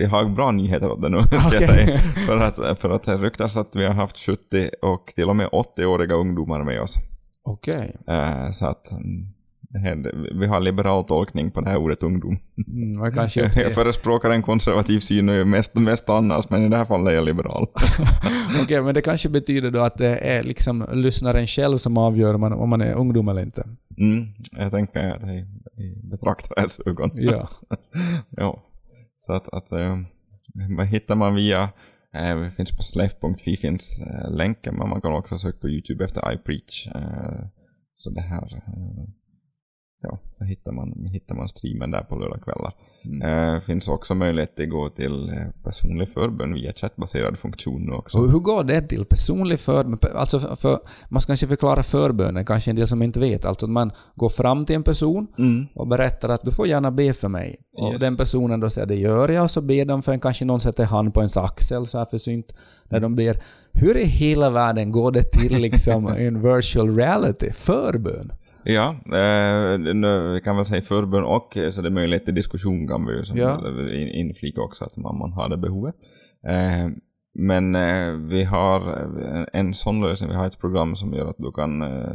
Jag 0.00 0.08
har 0.08 0.24
bra 0.24 0.50
nyheter 0.50 0.90
åt 0.92 1.02
det 1.02 1.08
nu, 1.08 1.16
jag 1.30 1.46
Okej. 1.46 1.66
säga. 1.68 1.98
För 1.98 2.36
att, 2.36 2.78
för 2.78 2.90
att 2.90 3.02
det 3.02 3.16
ryktas 3.16 3.56
att 3.56 3.76
vi 3.76 3.86
har 3.86 3.94
haft 3.94 4.18
70 4.18 4.70
och 4.82 5.06
till 5.06 5.28
och 5.28 5.36
med 5.36 5.46
80-åriga 5.48 6.14
ungdomar 6.14 6.64
med 6.64 6.80
oss. 6.80 6.94
Okej. 7.44 7.96
Eh, 8.08 8.50
Så 8.50 8.66
att 8.66 8.92
mm, 8.92 9.26
vi 10.40 10.46
har 10.46 10.60
liberal 10.60 11.04
tolkning 11.04 11.50
på 11.50 11.60
det 11.60 11.70
här 11.70 11.76
ordet 11.76 12.02
ungdom. 12.02 12.38
Mm, 12.66 13.12
kanske 13.12 13.40
Jag 13.42 13.52
till- 13.52 13.70
förespråkar 13.70 14.30
en 14.30 14.42
konservativ 14.42 15.00
syn 15.00 15.50
mest, 15.50 15.74
mest 15.74 16.10
annars, 16.10 16.50
men 16.50 16.62
i 16.62 16.68
det 16.68 16.76
här 16.76 16.84
fallet 16.84 17.10
är 17.10 17.14
jag 17.14 17.24
liberal. 17.24 17.66
Okej, 18.62 18.82
men 18.82 18.94
det 18.94 19.02
kanske 19.02 19.28
betyder 19.28 19.70
då 19.70 19.80
att 19.80 19.98
det 19.98 20.16
är 20.16 20.42
liksom 20.42 20.86
lyssnaren 20.92 21.46
själv 21.46 21.76
som 21.78 21.98
avgör 21.98 22.34
om 22.34 22.40
man, 22.40 22.52
om 22.52 22.68
man 22.68 22.80
är 22.80 22.94
ungdom 22.94 23.28
eller 23.28 23.42
inte. 23.42 23.64
Mm, 23.98 24.26
jag 24.58 24.70
tänker 24.70 25.14
att 25.14 25.20
det 25.20 25.26
är 25.26 25.82
i 25.82 26.08
betraktarens 26.10 26.80
ögon. 26.86 27.10
Ja. 27.14 27.48
ja. 28.30 28.62
Så 29.18 29.32
att, 29.32 29.48
att 29.54 29.68
vad 30.76 30.86
hittar 30.86 31.14
man 31.14 31.34
via, 31.34 31.62
eh, 32.14 32.40
det 32.40 32.50
finns 32.50 32.76
på 32.76 32.82
slef.fi 32.82 33.56
finns 33.56 34.00
eh, 34.00 34.30
länken, 34.30 34.74
men 34.74 34.88
man 34.88 35.00
kan 35.00 35.12
också 35.14 35.38
söka 35.38 35.58
på 35.58 35.68
YouTube 35.68 36.04
efter 36.04 36.32
iPreach. 36.32 36.86
Eh, 36.94 37.44
så 37.94 38.10
det 38.10 38.20
här, 38.20 38.54
eh, 38.66 39.04
ja, 40.02 40.18
så 40.38 40.44
hittar 40.44 40.72
man, 40.72 41.06
hittar 41.12 41.34
man 41.34 41.48
streamen 41.48 41.90
där 41.90 42.02
på 42.02 42.16
lördagskvällar. 42.16 42.72
Eh, 43.24 43.60
finns 43.60 43.88
också 43.88 44.14
möjlighet 44.14 44.60
att 44.60 44.70
gå 44.70 44.88
till 44.88 45.28
eh, 45.28 45.34
personlig 45.64 46.08
förbön 46.08 46.54
via 46.54 46.72
chattbaserad 46.72 47.38
funktion 47.38 47.82
nu 47.86 47.92
också. 47.92 48.18
Och 48.18 48.30
hur 48.30 48.38
går 48.38 48.64
det 48.64 48.82
till? 48.82 49.04
Personlig 49.04 49.60
förbön? 49.60 49.98
Alltså 50.14 50.38
för, 50.38 50.56
för, 50.56 50.78
man 51.08 51.20
ska 51.22 51.30
kanske 51.30 51.46
förklara 51.46 51.82
förbönen, 51.82 52.44
kanske 52.44 52.70
en 52.70 52.76
del 52.76 52.86
som 52.88 53.02
inte 53.02 53.20
vet. 53.20 53.44
Alltså 53.44 53.66
att 53.66 53.72
man 53.72 53.92
går 54.14 54.28
fram 54.28 54.66
till 54.66 54.76
en 54.76 54.82
person 54.82 55.26
Mm. 55.38 55.66
och 55.74 55.88
berättar 55.88 56.28
att 56.28 56.42
du 56.44 56.50
får 56.50 56.66
gärna 56.66 56.90
be 56.90 57.12
för 57.12 57.28
mig. 57.28 57.56
Och 57.76 57.92
Yes. 57.92 58.00
den 58.00 58.16
personen 58.16 58.60
då 58.60 58.70
säger 58.70 58.86
det 58.88 58.94
gör 58.96 59.28
jag, 59.28 59.42
och 59.44 59.50
så 59.50 59.60
ber 59.60 59.84
de 59.84 60.02
för 60.02 60.12
en, 60.12 60.20
kanske 60.20 60.44
någon 60.44 60.60
sätter 60.60 60.84
hand 60.84 61.14
på 61.14 61.20
ens 61.20 61.36
axel 61.36 61.86
så 61.86 61.98
här 61.98 62.04
försynt 62.04 62.54
när 62.88 63.00
de 63.00 63.14
ber. 63.14 63.42
Hur 63.72 63.96
i 63.96 64.04
hela 64.06 64.50
världen 64.50 64.92
går 64.92 65.12
det 65.12 65.22
till 65.22 65.62
liksom 65.62 66.06
en 66.18 66.40
virtual 66.42 66.96
reality? 66.96 67.52
Förbön? 67.52 68.32
Ja, 68.64 68.96
eh, 69.06 69.78
vi 70.32 70.40
kan 70.44 70.56
väl 70.56 70.66
säga 70.66 70.82
förbön 70.82 71.24
och 71.24 71.56
eh, 71.56 71.70
så 71.70 71.82
det 71.82 71.88
är 71.88 71.90
möjlighet 71.90 72.24
till 72.24 72.34
diskussion 72.34 72.88
kan 72.88 73.06
vi 73.06 73.12
ju 73.12 73.24
som 73.24 73.36
Ja. 73.36 73.68
in, 73.92 74.08
inflika 74.08 74.60
också 74.60 74.84
att 74.84 74.96
man, 74.96 75.32
har 75.32 75.48
det 75.48 75.56
behovet. 75.56 75.94
Eh, 76.48 76.88
men 77.34 77.74
eh, 77.74 78.12
vi 78.14 78.44
har 78.44 78.80
en, 79.36 79.46
en 79.52 79.74
sån 79.74 80.00
lösning, 80.00 80.30
vi 80.30 80.36
har 80.36 80.46
ett 80.46 80.58
program 80.58 80.96
som 80.96 81.12
gör 81.12 81.26
att 81.26 81.38
du 81.38 81.52
kan 81.52 81.82
eh, 81.82 82.14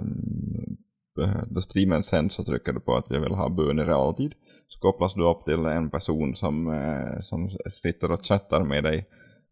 eh, 1.22 1.42
då 1.50 1.62
streamen 1.62 2.04
sen 2.04 2.30
så 2.30 2.44
trycker 2.44 2.74
du 2.74 2.80
på 2.80 2.96
att 2.96 3.06
jag 3.10 3.22
vill 3.22 3.32
ha 3.34 3.50
bön 3.50 3.80
i 3.80 3.84
realtid. 3.84 4.34
Så 4.68 4.80
kopplas 4.80 5.14
du 5.14 5.24
upp 5.24 5.46
till 5.46 5.66
en 5.66 5.90
person 5.90 6.36
som, 6.36 6.68
eh, 6.68 7.20
som 7.22 7.50
sitter 7.70 8.12
och 8.12 8.26
chattar 8.26 8.64
med 8.64 8.84
dig. 8.84 9.06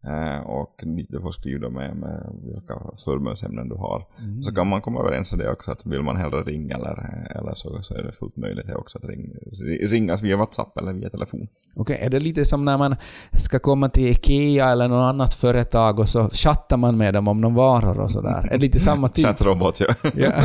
Eh, 0.06 0.40
och 0.40 0.84
du 1.08 1.20
får 1.20 1.32
skriva 1.32 1.68
med, 1.68 1.96
med 1.96 2.32
vilka 2.42 2.74
förbönsämnen 3.04 3.68
du 3.68 3.74
har. 3.74 4.06
Så 4.42 4.54
kan 4.54 4.66
man 4.66 4.80
komma 4.80 5.00
överens 5.00 5.32
om 5.32 5.38
det 5.38 5.50
också, 5.50 5.70
att 5.70 5.86
vill 5.86 6.02
man 6.02 6.16
hellre 6.16 6.42
ringa 6.42 6.76
eller, 6.76 7.26
eller 7.38 7.54
så, 7.54 7.82
så 7.82 7.94
är 7.94 8.02
det 8.02 8.12
fullt 8.12 8.36
möjligt 8.36 8.74
också 8.74 8.98
att 8.98 9.04
ring, 9.04 9.32
ringas 9.82 10.22
via 10.22 10.36
WhatsApp 10.36 10.78
eller 10.78 10.92
via 10.92 11.10
telefon. 11.10 11.48
Okej, 11.76 11.98
är 12.02 12.10
det 12.10 12.18
lite 12.18 12.44
som 12.44 12.64
när 12.64 12.78
man 12.78 12.96
ska 13.32 13.58
komma 13.58 13.88
till 13.88 14.06
IKEA 14.06 14.70
eller 14.70 14.88
något 14.88 15.04
annat 15.04 15.34
företag 15.34 15.98
och 15.98 16.08
så 16.08 16.28
chattar 16.28 16.76
man 16.76 16.96
med 16.96 17.14
dem 17.14 17.28
om 17.28 17.40
någon 17.40 17.54
varor 17.54 18.00
och 18.00 18.10
sådär? 18.10 18.48
Är 18.50 18.58
det 18.58 18.58
lite 18.58 18.78
samma 18.78 19.08
typ? 19.08 19.26
Chattrobot, 19.26 19.80
ja. 19.80 19.86
Ja, 20.14 20.42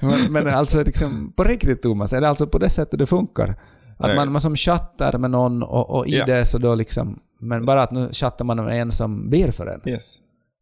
men, 0.00 0.32
men 0.32 0.54
alltså 0.54 0.82
liksom, 0.82 1.32
på 1.36 1.44
riktigt 1.44 1.82
Thomas, 1.82 2.12
är 2.12 2.20
det 2.20 2.28
alltså 2.28 2.46
på 2.46 2.58
det 2.58 2.70
sättet 2.70 2.98
det 2.98 3.06
funkar? 3.06 3.56
Att 3.96 4.16
man, 4.16 4.32
man 4.32 4.40
som 4.40 4.56
chattar 4.56 5.18
med 5.18 5.30
någon 5.30 5.62
och, 5.62 5.90
och 5.90 6.06
i 6.08 6.16
Ja. 6.18 6.26
det 6.26 6.44
så 6.44 6.58
då 6.58 6.74
liksom... 6.74 7.18
Men 7.40 7.66
bara 7.66 7.82
att 7.82 7.90
nu 7.90 8.08
chattar 8.12 8.44
man 8.44 8.64
med 8.64 8.80
en 8.82 8.92
som 8.92 9.30
ber 9.30 9.50
för 9.50 9.66
en. 9.66 9.80
Yes. 9.88 10.16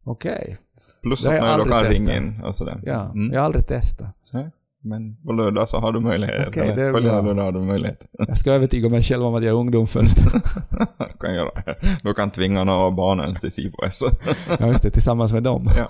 Okej. 0.05 0.57
Plus 1.03 1.23
Det 1.23 1.29
har 1.29 1.35
att 1.37 1.57
man 1.57 1.67
då 1.67 1.73
kan 1.73 1.83
ringa 1.83 2.17
in 2.17 2.41
och 2.45 2.55
sådär. 2.55 2.79
Ja, 2.85 3.01
Mm. 3.13 3.33
jag 3.33 3.39
har 3.39 3.45
aldrig 3.45 3.67
testat. 3.67 4.29
Nej, 4.33 4.51
Men 4.83 5.15
på 5.23 5.33
lördag 5.33 5.69
så 5.69 5.77
har 5.79 5.91
du 5.93 5.99
möjlighet. 5.99 6.47
Okej, 6.47 6.69
eller 6.69 6.91
följande 6.91 7.21
lördag 7.23 7.43
har 7.43 7.51
du 7.51 7.59
möjlighet. 7.59 8.05
Jag 8.27 8.37
ska 8.37 8.51
övertyga 8.51 8.89
mig 8.89 9.01
själv 9.03 9.25
om 9.25 9.35
att 9.35 9.43
jag 9.43 9.49
är 9.49 9.59
ungdom 9.59 9.87
först. 9.87 10.15
du 10.15 11.17
kan 11.19 11.35
göra 11.35 11.49
det. 11.65 11.75
Du 12.03 12.13
kan 12.13 12.31
tvinga 12.31 12.63
några 12.63 12.79
av 12.79 12.95
barnen 12.95 13.35
till 13.35 13.51
SIPOS. 13.51 14.03
ja, 14.59 14.67
just 14.67 14.83
det, 14.83 14.89
tillsammans 14.89 15.33
med 15.33 15.43
dem. 15.43 15.67
ja. 15.77 15.87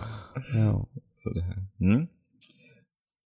Ja. 0.54 0.86
Så 1.24 1.30
det 1.30 1.42
här. 1.42 1.56
Mm. 1.82 2.08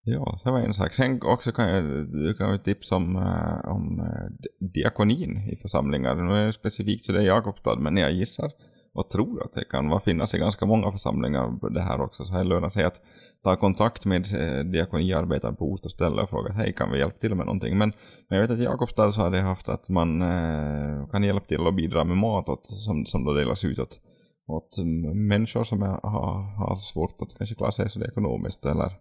Ja, 0.07 0.39
det 0.43 0.51
var 0.51 0.59
en 0.59 0.73
sak. 0.73 0.93
Sen 0.93 1.19
också 1.23 1.51
kan 1.51 1.69
jag, 1.69 1.83
du 2.11 2.33
kan 2.33 2.51
ju 2.51 2.57
tipsa 2.57 2.95
om, 2.95 3.15
eh, 3.15 3.71
om 3.71 3.99
eh, 3.99 4.47
diakonin 4.67 5.49
i 5.51 5.55
församlingar. 5.55 6.15
Nu 6.15 6.33
är 6.33 6.45
det 6.45 6.53
specifikt 6.53 7.05
så 7.05 7.11
det 7.11 7.19
är 7.19 7.25
Jakobstad, 7.25 7.75
men 7.79 7.97
jag 7.97 8.11
gissar 8.11 8.51
och 8.93 9.09
tror 9.09 9.43
att 9.43 9.53
det 9.53 9.63
kan 9.63 10.01
finnas 10.01 10.33
i 10.33 10.37
ganska 10.37 10.65
många 10.65 10.91
församlingar 10.91 11.73
det 11.73 11.81
här 11.81 12.01
också. 12.01 12.25
Så 12.25 12.33
här 12.33 12.43
lönar 12.43 12.69
sig 12.69 12.83
att 12.83 13.01
ta 13.43 13.55
kontakt 13.55 14.05
med 14.05 14.21
eh, 14.21 14.21
diakoniarbetaren 14.21 14.71
diakoniarbetare 14.71 15.53
på 15.53 15.65
ort 15.65 15.85
och 15.85 15.91
ställe 15.91 16.21
och 16.21 16.29
fråga 16.29 16.53
hej 16.53 16.73
kan 16.73 16.91
vi 16.91 16.99
hjälpa 16.99 17.19
till 17.19 17.35
med 17.35 17.45
någonting. 17.45 17.77
Men, 17.77 17.91
men 18.29 18.39
jag 18.39 18.47
vet 18.47 18.51
att 18.51 18.59
i 18.59 18.63
Jakobstad 18.63 19.11
så 19.11 19.21
har 19.21 19.31
det 19.31 19.41
haft 19.41 19.69
att 19.69 19.89
man 19.89 20.21
eh, 20.21 21.07
kan 21.11 21.23
hjälpa 21.23 21.45
till 21.45 21.67
och 21.67 21.73
bidra 21.73 22.03
med 22.03 22.17
mat 22.17 22.49
åt, 22.49 22.65
som, 22.65 23.05
som 23.05 23.25
då 23.25 23.33
delas 23.33 23.65
ut 23.65 23.79
åt 23.79 23.99
åt 24.47 24.77
människor 25.15 25.63
som 25.63 25.83
är, 25.83 25.99
har, 26.03 26.57
har 26.57 26.75
svårt 26.75 27.21
att 27.21 27.37
kanske 27.37 27.55
klara 27.55 27.71
sig 27.71 27.89
så 27.89 27.99
det 27.99 28.07
ekonomiskt 28.07 28.65
eller 28.65 28.91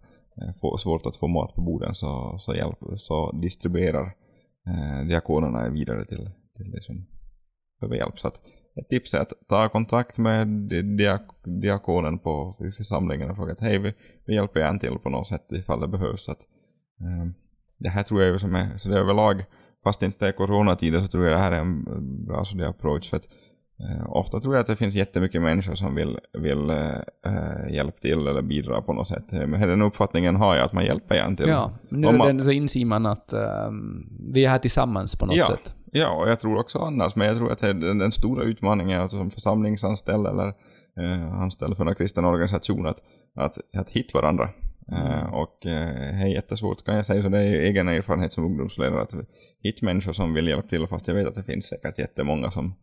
Eh, 0.43 0.53
få, 0.61 0.77
svårt 0.77 1.07
att 1.07 1.17
få 1.17 1.27
mat 1.27 1.55
på 1.55 1.61
borden 1.61 1.95
så, 1.95 2.37
så, 2.39 2.55
hjälp, 2.55 2.79
så 2.97 3.33
distribuerar 3.33 4.05
eh, 4.67 5.07
diakonerna 5.07 5.71
vidare 5.71 6.05
till, 6.05 6.31
till 6.57 6.71
de 6.71 6.81
som 6.81 7.07
behöver 7.81 7.97
hjälp. 7.97 8.19
Så 8.19 8.29
att 8.29 8.41
ett 8.81 8.89
tips 8.89 9.15
är 9.15 9.21
att 9.21 9.33
ta 9.49 9.69
kontakt 9.69 10.19
med 10.19 10.49
diak 10.99 11.23
diakonen 11.45 12.19
på 12.19 12.55
församlingen 12.59 13.31
och 13.31 13.37
fråga 13.37 13.53
att 13.53 13.61
hej, 13.61 13.79
vi, 13.79 13.93
vi 14.27 14.35
hjälper 14.35 14.61
en 14.61 14.79
till 14.79 14.99
på 15.03 15.11
något 15.11 15.29
sätt 15.29 15.53
ifall 15.53 15.81
det 15.81 15.89
behövs. 15.89 16.25
Så 16.25 16.33
att, 16.33 16.41
eh, 17.01 17.31
det 17.79 17.89
här 17.89 18.03
tror 18.03 18.23
jag 18.23 18.35
är 18.35 18.39
som 18.39 18.55
är, 18.55 18.77
så 18.77 18.89
det 18.89 18.97
är 18.97 19.01
överlag, 19.01 19.45
fast 19.85 20.01
det 20.01 20.07
inte 20.07 20.29
är 20.29 20.33
coronatider 20.33 21.01
så 21.01 21.09
tror 21.09 21.25
jag 21.25 21.33
det 21.33 21.43
här 21.43 21.53
är 21.53 21.61
en 21.61 21.85
bra 22.27 22.45
sådär 22.45 22.67
approach. 22.67 23.11
För 23.11 23.17
att, 23.17 23.29
ofta 24.09 24.41
tror 24.41 24.55
jag 24.55 24.61
att 24.61 24.67
det 24.67 24.77
finns 24.77 24.95
jättemycket 24.95 25.43
människor 25.43 25.75
som 25.75 25.95
vill, 25.95 26.19
vill 26.39 26.71
eh, 26.71 27.73
hjälpa 27.75 28.01
till 28.01 28.27
eller 28.27 28.43
bidra 28.43 28.83
på 28.83 28.93
något 28.93 29.09
sätt. 29.09 29.33
Men 29.33 29.61
den 29.61 29.83
uppfattningen 29.83 30.37
har 30.37 30.55
jag 30.57 30.65
att 30.65 30.73
man 30.73 30.85
hjälper 30.85 31.15
igen 31.15 31.37
till. 31.37 31.49
Ja, 31.49 31.73
nu 31.89 32.13
man- 32.13 32.27
den, 32.27 32.45
så 32.45 32.51
inser 32.51 32.85
man 32.85 33.07
att 33.07 33.33
ehm, 33.33 34.07
vi 34.35 34.45
är 34.45 34.49
här 34.49 34.59
tillsammans 34.59 35.17
på 35.17 35.27
något 35.27 35.37
ja, 35.37 35.47
sätt. 35.47 35.73
Ja, 35.93 36.11
och 36.11 36.29
jag 36.29 36.39
tror 36.39 36.59
också 36.59 36.79
annars, 36.79 37.17
men 37.17 37.29
jag 37.29 37.37
tror 37.37 37.53
att 37.53 37.59
den, 37.59 37.99
den 37.99 38.13
stora 38.13 38.45
utmaningen 38.45 39.01
alltså 39.01 39.17
som 39.17 39.31
församlingsanställd 39.31 40.27
eller 40.27 40.47
eh, 41.01 41.35
anställd 41.43 41.77
för 41.77 41.87
en 41.87 41.95
kristen 41.95 42.25
organisation 42.25 42.87
att, 42.87 42.99
att, 43.37 43.59
att 43.77 43.91
hitta 43.91 44.19
varandra. 44.19 44.49
Eh, 44.93 45.35
och 45.35 45.67
eh, 45.67 45.89
det 45.95 46.23
är 46.23 46.27
jättesvårt 46.27 46.85
kan 46.85 46.97
jag 46.97 47.07
säga, 47.07 47.23
så 47.23 47.29
det 47.29 47.39
är 47.39 47.43
ju 47.43 47.63
egen 47.63 47.89
erfarenhet 47.89 48.33
som 48.33 48.45
ungdomsledare 48.45 49.03
att 49.03 49.15
hitta 49.63 49.87
människor 49.87 50.13
som 50.13 50.35
vill 50.35 50.49
hjälpa 50.49 50.69
till, 50.69 50.87
fast 50.87 51.09
jag 51.09 51.15
vet 51.15 51.27
att 51.27 51.35
det 51.35 51.43
finns 51.43 51.67
säkert 51.67 51.99
jättemånga 51.99 52.51
som 52.51 52.75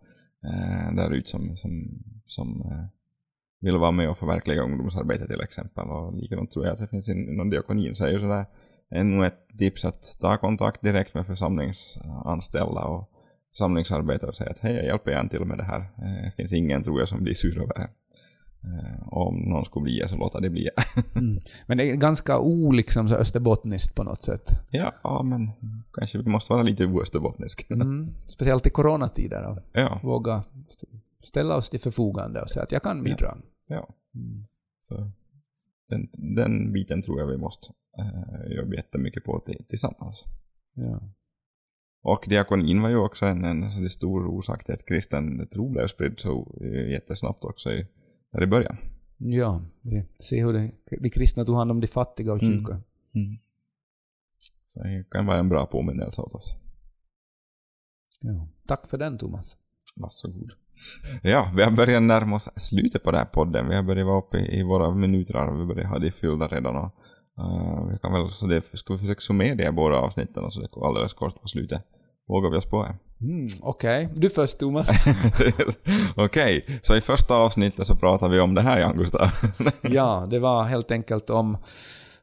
eh, 0.46 0.96
där 0.96 1.12
ute 1.14 1.30
som, 1.30 1.58
som, 1.58 2.04
som 2.26 2.62
eh, 2.62 2.86
vill 3.62 3.78
vara 3.78 3.92
med 3.92 4.10
och 4.10 4.18
förverkliga 4.18 4.62
ungdomsarbete 4.62 5.28
till 5.28 5.42
exempel. 5.42 5.88
Och 5.88 6.14
likadant 6.14 6.52
tror 6.52 6.66
jag 6.66 6.74
att 6.74 6.80
det 6.80 6.88
finns 6.88 7.10
inom 7.10 7.50
diakonin, 7.50 7.96
så 7.96 8.06
är 8.06 8.12
ju 8.12 8.20
sådär 8.20 8.46
ännu 8.92 9.26
ett 9.26 9.48
tips 9.58 9.86
att 9.86 10.18
ta 10.22 10.38
kontakt 10.38 10.82
direkt 10.82 11.14
med 11.14 11.28
församlingsanställda 11.28 12.82
och 12.82 13.10
församlingsarbetare 13.50 14.30
och 14.30 14.36
säga 14.36 14.50
att 14.50 14.60
hej, 14.60 14.76
jag 14.76 14.86
hjälper 14.86 15.12
gärna 15.12 15.30
till 15.30 15.46
med 15.46 15.58
det 15.58 15.64
här. 15.64 15.80
Eh, 15.80 16.26
det 16.26 16.32
finns 16.36 16.54
ingen, 16.54 16.84
tror 16.84 17.00
jag, 17.00 17.10
som 17.10 17.24
blir 17.24 17.34
sur 17.34 17.58
över 17.64 17.74
det. 17.74 17.90
Eh, 18.64 19.08
om 19.14 19.36
någon 19.36 19.66
skulle 19.66 19.84
bli 19.84 20.00
det, 20.00 20.08
så 20.10 20.16
låta 20.18 20.40
det 20.40 20.50
bli. 20.50 20.70
Mm. 21.16 21.38
Men 21.68 21.78
det 21.78 21.92
är 21.92 21.96
ganska 21.96 22.40
oliksom 22.40 23.10
så 23.10 23.16
österbottniskt 23.16 23.96
på 23.96 24.04
något 24.04 24.24
sätt. 24.24 24.50
ja, 24.72 24.94
ja, 25.04 25.24
men 25.24 25.50
kanske 25.94 26.18
vi 26.18 26.30
måste 26.30 26.54
vara 26.54 26.64
lite 26.64 26.86
oösterbottniska. 26.86 27.74
Mm. 27.74 28.06
Speciellt 28.28 28.68
i 28.68 28.70
coronatider. 28.70 29.44
Och 29.44 29.58
Ja, 29.74 30.00
våga 30.04 30.44
st- 30.70 30.88
ställa 31.24 31.56
oss 31.56 31.70
till 31.70 31.80
förfogande 31.80 32.42
och 32.42 32.50
säga 32.50 32.64
att 32.64 32.72
jag 32.72 32.84
kan 32.84 33.04
bidra. 33.04 33.38
ja. 33.68 33.88
Mm. 34.16 34.46
Så 34.88 35.12
den, 35.90 36.10
den 36.36 36.74
biten 36.74 37.02
tror 37.02 37.20
jag 37.20 37.28
vi 37.28 37.38
måste 37.38 37.74
eh, 38.00 38.56
jobba 38.58 38.76
jättemycket 38.76 39.24
på 39.24 39.40
till- 39.40 39.66
tillsammans. 39.70 40.24
Ja. 40.74 41.00
Och 42.04 42.26
diakonin 42.30 42.82
var 42.82 42.90
ju 42.90 42.96
också 42.98 43.26
en, 43.26 43.44
en 43.46 43.62
där 43.62 43.90
stor 43.90 44.28
orsak 44.28 44.64
till 44.64 44.74
att 44.74 44.86
kristen 44.86 45.48
tro 45.48 45.70
blev 45.70 45.88
spridd 45.88 46.14
så 46.20 46.58
eh, 46.62 46.92
jättesnabbt 46.92 47.44
också 47.44 47.72
i, 47.72 47.88
där 48.32 48.44
i 48.44 48.48
början. 48.48 48.78
ja, 49.18 49.62
vi 49.82 50.06
ser 50.20 50.46
hur 50.46 50.54
det, 50.54 50.72
de 51.02 51.10
kristna 51.10 51.46
tog 51.46 51.56
hand 51.56 51.72
om 51.72 51.82
de 51.82 51.88
fattiga 51.88 52.34
och 52.34 52.44
Mm. 52.44 52.58
sjuka. 52.60 52.82
Så 54.66 54.84
det 54.84 55.06
kan 55.12 55.26
vara 55.26 55.38
en 55.38 55.50
bra 55.50 55.66
påminnelse 55.66 56.22
åt 56.22 56.34
oss. 56.34 56.56
Ja. 58.22 58.48
Tack 58.68 58.88
för 58.88 58.98
den 58.98 59.18
Thomas. 59.18 59.58
Varsågod. 59.96 60.52
Ja, 61.24 61.52
vi 61.56 61.64
har 61.64 61.72
börjat 61.72 62.04
närma 62.04 62.36
oss 62.36 62.50
slutet 62.56 63.04
på 63.04 63.12
den 63.12 63.20
här 63.20 63.26
podden. 63.28 63.70
Vi 63.70 63.76
har 63.76 63.84
börjat 63.84 64.08
vara 64.08 64.20
uppe 64.20 64.38
i, 64.38 64.64
våra 64.64 64.96
minuter 64.96 65.48
och 65.48 65.60
vi 65.62 65.66
börjar 65.66 65.88
ha 65.88 66.00
det 66.00 66.12
fyllda 66.12 66.48
redan. 66.48 66.76
Och, 66.76 66.92
eh, 67.38 67.86
vi 67.92 67.98
kan 68.00 68.14
väl, 68.14 68.30
så 68.32 68.48
det, 68.48 68.62
ska 68.78 68.94
vi 68.94 69.00
försöka 69.00 69.22
summera 69.22 69.56
de 69.56 69.64
här 69.64 69.72
båda 69.72 69.96
avsnitten 69.98 70.44
och 70.44 70.54
så 70.54 70.62
det 70.62 70.68
går 70.72 70.88
alldeles 70.88 71.14
kort 71.14 71.42
på 71.42 71.48
slutet. 71.48 71.82
Vågar 72.28 72.50
vi 72.52 72.58
oss 72.58 72.66
på 72.66 72.84
det? 72.84 72.96
Mm, 73.22 73.48
Okej, 73.62 74.10
du 74.16 74.30
först 74.30 74.60
Thomas. 74.60 74.90
Okej, 76.16 76.66
så 76.82 76.96
i 76.96 77.02
första 77.02 77.36
avsnittet 77.36 77.88
så 77.88 77.96
pratar 77.96 78.30
vi 78.30 78.40
om 78.40 78.54
det 78.54 78.62
här 78.62 78.80
Jan 78.80 78.98
Gustav. 78.98 79.28
ja, 79.82 80.28
det 80.30 80.40
var 80.40 80.64
helt 80.64 80.92
enkelt 80.92 81.30
om 81.30 81.58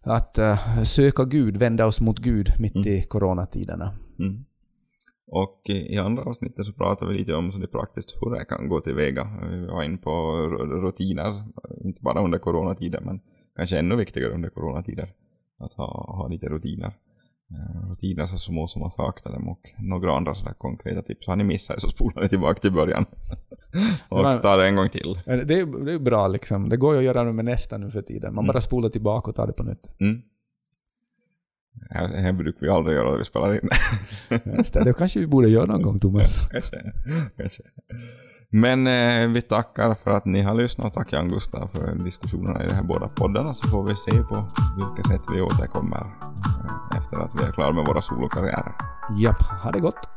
att 0.00 0.38
eh, 0.38 0.82
söka 0.82 1.24
Gud, 1.24 1.56
vända 1.56 1.86
oss 1.86 2.00
mot 2.00 2.18
Gud 2.18 2.52
mitt 2.58 2.86
i 2.86 3.02
coronatiderna. 3.02 3.92
Mm. 4.18 4.44
Och 5.30 5.62
i 5.66 5.98
andra 5.98 6.22
avsnittet 6.22 6.66
så 6.66 6.72
pratar 6.72 7.06
vi 7.06 7.14
lite 7.14 7.34
om 7.34 7.52
så 7.52 7.58
det 7.58 7.66
praktiskt 7.66 8.16
hur 8.20 8.30
det 8.30 8.44
kan 8.44 8.68
gå 8.68 8.80
tillväga. 8.80 9.28
Vi 9.50 9.66
var 9.66 9.82
inne 9.82 9.96
på 9.96 10.36
rutiner, 10.82 11.44
inte 11.84 12.02
bara 12.02 12.20
under 12.20 12.38
coronatider 12.38 13.00
men 13.00 13.20
kanske 13.56 13.78
ännu 13.78 13.96
viktigare 13.96 14.32
under 14.32 14.48
coronatider. 14.48 15.12
Att 15.58 15.72
ha, 15.72 16.14
ha 16.16 16.28
lite 16.28 16.46
rutiner. 16.46 16.92
Eh, 17.54 17.88
Rutiner 17.90 18.26
så 18.26 18.38
små 18.38 18.68
som 18.68 18.80
man 18.80 18.90
föraktar 18.90 19.32
dem 19.32 19.48
och 19.48 19.60
några 19.78 20.16
andra 20.16 20.34
sådär 20.34 20.54
konkreta 20.58 21.02
tips. 21.02 21.26
Har 21.26 21.36
ni 21.36 21.44
missat 21.44 21.76
det 21.76 21.80
så 21.80 21.88
spolar 21.88 22.22
ni 22.22 22.28
tillbaka 22.28 22.60
till 22.60 22.72
början. 22.72 23.04
och 24.08 24.22
Men- 24.22 24.40
tar 24.40 24.58
det 24.58 24.66
en 24.68 24.76
gång 24.76 24.88
till. 24.88 25.18
Det 25.26 25.32
är, 25.32 25.84
det 25.84 25.92
är 25.92 25.98
bra 25.98 26.28
liksom. 26.28 26.68
Det 26.68 26.76
går 26.76 26.92
ju 26.94 26.98
att 26.98 27.04
göra 27.04 27.32
med 27.32 27.44
nästa 27.44 27.78
nu 27.78 27.90
för 27.90 28.02
tiden. 28.02 28.34
Man 28.34 28.46
bara 28.46 28.60
spolar 28.60 28.88
tillbaka 28.88 29.30
och 29.30 29.36
tar 29.36 29.46
det 29.46 29.52
på 29.52 29.62
nytt. 29.62 29.90
Mm. 30.00 30.22
Här, 31.90 32.08
här 32.08 32.32
brukar 32.32 32.60
vi 32.60 32.68
aldrig 32.68 32.96
göra 32.96 33.12
det 33.12 33.18
vi 33.18 33.24
spelar 33.24 33.54
in. 33.54 33.68
Just 34.56 34.74
det, 34.74 34.84
det 34.84 34.92
kanske 34.98 35.20
vi 35.20 35.26
borde 35.26 35.48
göra 35.48 35.64
någon 35.66 35.82
gång 35.82 35.98
Thomas. 35.98 36.48
kanske. 36.52 36.92
kanske. 37.36 37.62
Men 38.50 38.86
eh, 38.86 39.28
vi 39.28 39.42
tackar 39.42 39.94
för 39.94 40.10
att 40.10 40.24
ni 40.24 40.42
har 40.42 40.54
lyssnat 40.54 40.86
och 40.86 40.92
tack 40.92 41.12
Jan 41.12 41.28
Gustav 41.28 41.66
för 41.66 41.94
diskussionerna 41.94 42.64
i 42.64 42.66
de 42.66 42.74
här 42.74 42.82
båda 42.82 43.08
poddarna 43.08 43.54
så 43.54 43.68
får 43.68 43.84
vi 43.84 43.96
se 43.96 44.22
på 44.22 44.44
vilket 44.76 45.06
sätt 45.06 45.20
vi 45.34 45.40
återkommer 45.40 46.06
eh, 46.64 46.98
efter 46.98 47.18
att 47.18 47.30
vi 47.34 47.44
är 47.44 47.52
klara 47.52 47.72
med 47.72 47.84
våra 47.84 48.02
solokarriärer. 48.02 48.72
Japp, 49.20 49.42
ha 49.42 49.70
det 49.70 49.80
gott. 49.80 50.08